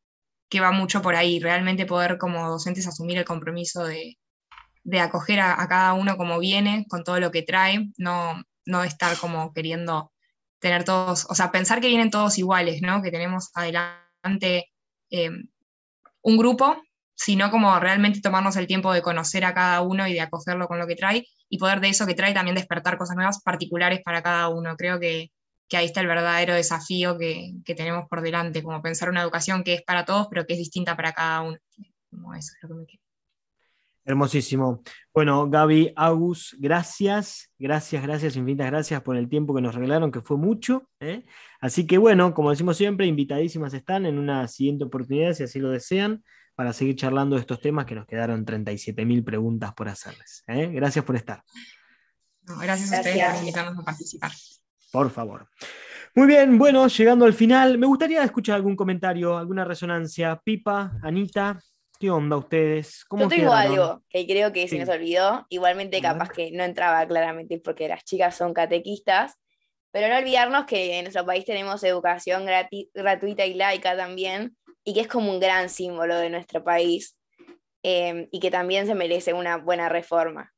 [0.49, 4.17] que, va mucho por ahí, realmente poder como docentes asumir el compromiso de,
[4.83, 8.83] de acoger a, a, cada uno como viene, con todo lo que trae, no, no
[8.83, 10.11] estar como queriendo
[10.59, 13.01] tener todos, o sea, pensar que vienen todos iguales, ¿no?
[13.01, 14.71] Que tenemos adelante
[15.09, 15.31] eh,
[16.21, 16.81] un grupo,
[17.15, 20.79] sino como realmente tomarnos el tiempo de conocer a cada uno y de acogerlo con
[20.79, 24.21] lo que trae y poder de eso que trae también despertar cosas nuevas particulares para
[24.21, 24.75] cada uno.
[24.77, 25.31] Creo que,
[25.71, 29.75] ahí está el verdadero desafío que, que, tenemos por delante, como pensar una educación que
[29.75, 31.57] es para todos, pero que es distinta para cada uno.
[32.09, 33.08] Como eso es que me queda.
[34.09, 34.81] Hermosísimo.
[35.13, 40.21] Bueno, Gaby, Agus, gracias, gracias, gracias, infinitas gracias por el tiempo que nos regalaron, que
[40.21, 40.89] fue mucho.
[40.99, 41.27] ¿eh?
[41.61, 45.69] Así que bueno, como decimos siempre, invitadísimas están en una siguiente oportunidad, si así lo
[45.69, 46.23] desean,
[46.55, 50.43] para seguir charlando de estos temas que nos quedaron 37.000 preguntas por hacerles.
[50.47, 50.71] ¿eh?
[50.73, 51.43] Gracias por estar.
[52.41, 54.31] gracias, a ustedes por invitarnos a participar.
[54.91, 55.47] Por favor.
[56.15, 60.41] Muy bien, bueno, llegando al final, me gustaría escuchar algún comentario, alguna resonancia.
[60.43, 61.59] Pipa, Anita,
[61.99, 63.03] ¿Qué onda ustedes?
[63.05, 65.45] ¿Cómo Yo tengo algo que creo que se nos olvidó.
[65.49, 69.37] Igualmente, capaz que no entraba claramente porque las chicas son catequistas.
[69.91, 72.45] Pero no olvidarnos que en nuestro país tenemos educación
[72.93, 77.17] gratuita y laica también, y que es como un gran símbolo de nuestro país,
[77.83, 80.53] em, y que también se merece una buena reforma.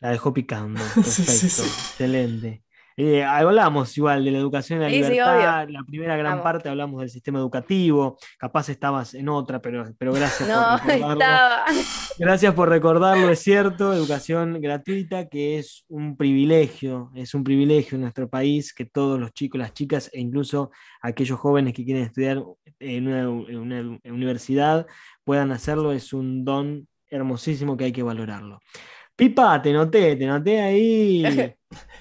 [0.00, 0.80] La dejó picando.
[0.94, 1.62] Perfecto.
[1.62, 2.64] Excelente.
[3.02, 7.08] Eh, hablamos igual de la educación y la libertad, la primera gran parte hablamos del
[7.08, 11.72] sistema educativo, capaz estabas en otra, pero, pero gracias por recordarlo.
[12.18, 18.02] Gracias por recordarlo, es cierto, educación gratuita, que es un privilegio, es un privilegio en
[18.02, 20.70] nuestro país que todos los chicos, las chicas e incluso
[21.00, 22.44] aquellos jóvenes que quieren estudiar
[22.80, 24.86] en una universidad
[25.24, 28.60] puedan hacerlo, es un don hermosísimo que hay que valorarlo.
[29.16, 31.54] Pipa, te noté, te noté ahí.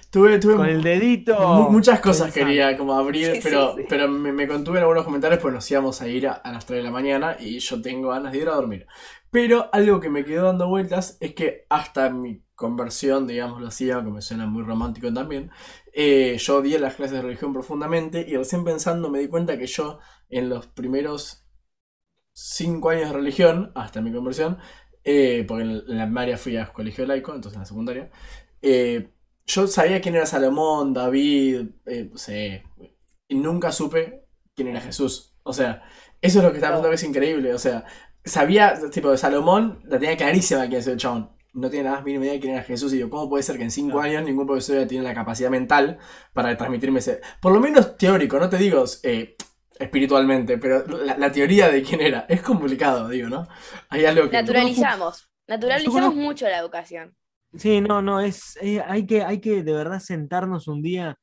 [0.10, 1.70] tuve, tuve con el dedito.
[1.70, 6.02] Muchas cosas quería como abrir, pero, pero me, contuve en algunos comentarios pues nos íbamos
[6.02, 8.56] a ir a, las 3 de la mañana y yo tengo ganas de ir a
[8.56, 8.88] dormir.
[9.32, 14.12] Pero algo que me quedó dando vueltas es que hasta mi conversión, digámoslo así, aunque
[14.12, 15.52] me suena muy romántico también,
[15.94, 19.68] eh, yo odié las clases de religión profundamente y recién pensando me di cuenta que
[19.68, 20.00] yo
[20.30, 21.46] en los primeros
[22.34, 24.58] 5 años de religión, hasta mi conversión,
[25.04, 28.12] eh, porque en la primaria fui a colegio laico, entonces en la secundaria.
[28.62, 29.10] Eh,
[29.50, 32.64] yo sabía quién era Salomón, David, eh, no sé,
[33.28, 34.26] y nunca supe
[34.56, 35.34] quién era Jesús.
[35.44, 35.84] O sea,
[36.22, 37.54] eso es lo que está pasando que es increíble.
[37.54, 37.84] O sea,
[38.24, 41.32] sabía, tipo, de Salomón, la tenía clarísima quién es el chabón.
[41.54, 42.94] No tiene nada más mínima idea de quién era Jesús.
[42.94, 45.98] Y digo, ¿cómo puede ser que en cinco años ningún profesor tiene la capacidad mental
[46.32, 47.22] para transmitirme ese.
[47.42, 49.36] Por lo menos teórico, no te digo eh,
[49.80, 53.48] espiritualmente, pero la, teoría de quién era es complicado, digo, ¿no?
[53.90, 54.38] Hay algo que...
[54.38, 57.16] Naturalizamos, naturalizamos mucho la educación.
[57.56, 61.18] Sí, no, no, es, eh, hay, que, hay que de verdad sentarnos un día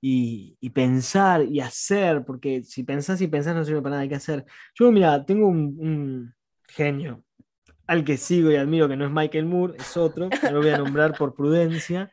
[0.00, 4.14] y, pensar y hacer, porque si pensás y pensás no sirve para nada, hay que
[4.14, 4.44] hacer.
[4.74, 6.34] Yo, mira, tengo un,
[6.68, 7.22] genio
[7.86, 10.78] al que sigo y admiro, que no es Michael Moore, es otro, lo voy a
[10.78, 12.10] nombrar por prudencia,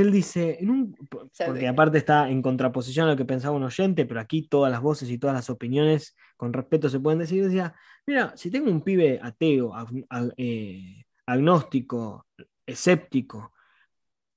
[0.00, 0.96] él dice, en un,
[1.46, 4.80] porque aparte está en contraposición a lo que pensaba un oyente, pero aquí todas las
[4.80, 7.74] voces y todas las opiniones con respeto se pueden decir, decía,
[8.06, 9.72] mira, si tengo un pibe ateo,
[10.36, 12.26] eh, agnóstico,
[12.66, 13.52] escéptico,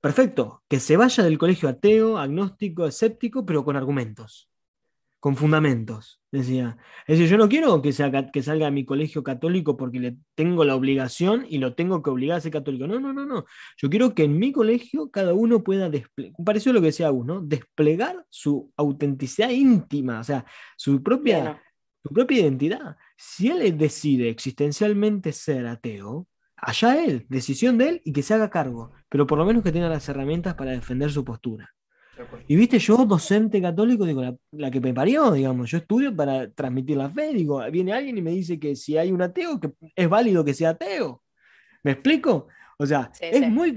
[0.00, 4.48] perfecto, que se vaya del colegio ateo, agnóstico, escéptico, pero con argumentos.
[5.20, 6.78] con fundamentos, decía.
[7.06, 10.16] Es decir, yo no quiero que, sea, que salga a mi colegio católico porque le
[10.34, 12.86] tengo la obligación y lo tengo que obligar a ser católico.
[12.86, 13.44] No, no, no, no.
[13.76, 17.26] Yo quiero que en mi colegio cada uno pueda desplegar, pareció lo que decía Agus,
[17.26, 17.42] ¿no?
[17.42, 20.46] Desplegar su autenticidad íntima, o sea,
[20.78, 21.62] su propia,
[22.02, 22.96] su propia identidad.
[23.14, 26.28] Si él decide existencialmente ser ateo,
[26.60, 29.72] allá él, decisión de él y que se haga cargo, pero por lo menos que
[29.72, 31.74] tenga las herramientas para defender su postura.
[32.48, 36.96] Y viste, yo, docente católico, digo, la, que me parió, digamos, yo estudio para transmitir
[36.96, 40.08] la fe, digo, viene alguien y me dice que si hay un ateo, que es
[40.08, 41.22] válido que sea ateo.
[41.82, 42.48] ¿Me explico?
[42.78, 43.76] O sea, es, Muy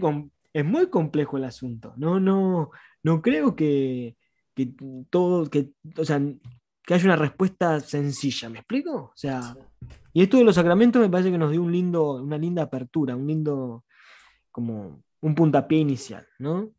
[0.51, 1.93] es muy complejo el asunto.
[1.97, 2.71] No, no,
[3.01, 4.17] no creo que,
[5.09, 6.21] todo, que, o sea,
[6.85, 8.95] que haya una respuesta sencilla, ¿me explico?
[8.95, 9.55] O sea,
[10.11, 13.15] y esto de los sacramentos me parece que nos dio un lindo, una linda apertura,
[13.15, 13.85] un lindo,
[14.51, 16.71] como un puntapié inicial, ¿no?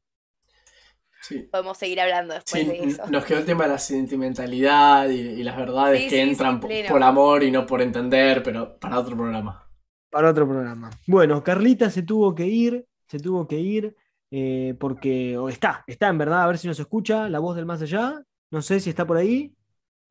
[1.50, 3.06] Podemos seguir hablando después de eso.
[3.10, 7.50] Nos quedó el tema de la sentimentalidad y, las verdades que entran por amor y
[7.50, 9.66] no por entender, pero para otro programa.
[10.10, 10.90] Para otro programa.
[11.06, 13.96] Bueno, Carlita se tuvo que ir, se tuvo que ir
[14.30, 17.66] eh, porque, o está, está en verdad, a ver si nos escucha, la voz del
[17.66, 18.22] más allá.
[18.50, 19.54] No sé si está por ahí.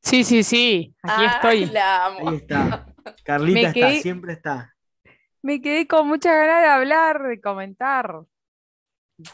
[0.04, 1.64] Sí, sí, sí, aquí estoy.
[1.76, 2.86] Ahí está.
[3.24, 4.76] Carlita está, siempre está.
[5.42, 8.24] Me quedé con muchas ganas de hablar, de comentar.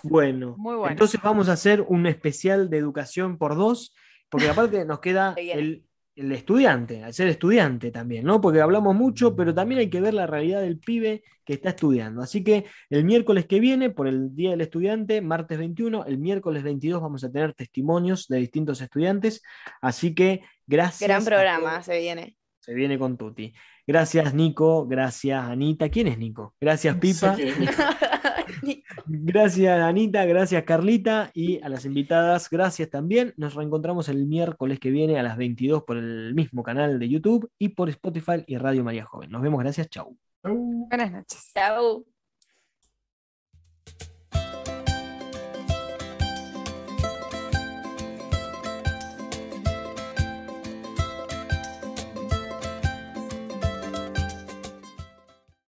[0.03, 0.55] Bueno,
[0.89, 3.95] entonces vamos a hacer un especial de educación por dos,
[4.29, 8.41] porque aparte nos queda el, estudiante, al ser estudiante también, ¿no?
[8.41, 12.21] Porque hablamos mucho, pero también hay que ver la realidad del pibe que está estudiando.
[12.21, 16.61] Así que el miércoles que viene, por el Día del Estudiante, martes 21, el miércoles
[16.61, 19.41] 22 vamos a tener testimonios de distintos estudiantes.
[19.81, 21.07] Así que gracias.
[21.07, 22.35] Gran programa se viene.
[22.59, 23.53] Se viene con Tuti.
[23.87, 24.85] Gracias, Nico.
[24.85, 25.89] Gracias, Anita.
[25.89, 26.53] ¿Quién es Nico?
[26.61, 27.35] Gracias, Pipa.
[29.05, 30.25] Gracias, Anita.
[30.25, 31.31] Gracias, Carlita.
[31.33, 33.33] Y a las invitadas, gracias también.
[33.37, 37.49] Nos reencontramos el miércoles que viene a las 22 por el mismo canal de YouTube
[37.57, 39.31] y por Spotify y Radio María Joven.
[39.31, 39.59] Nos vemos.
[39.61, 39.89] Gracias.
[39.89, 40.15] Chau.
[40.43, 41.51] Buenas noches.
[41.53, 42.05] Chau.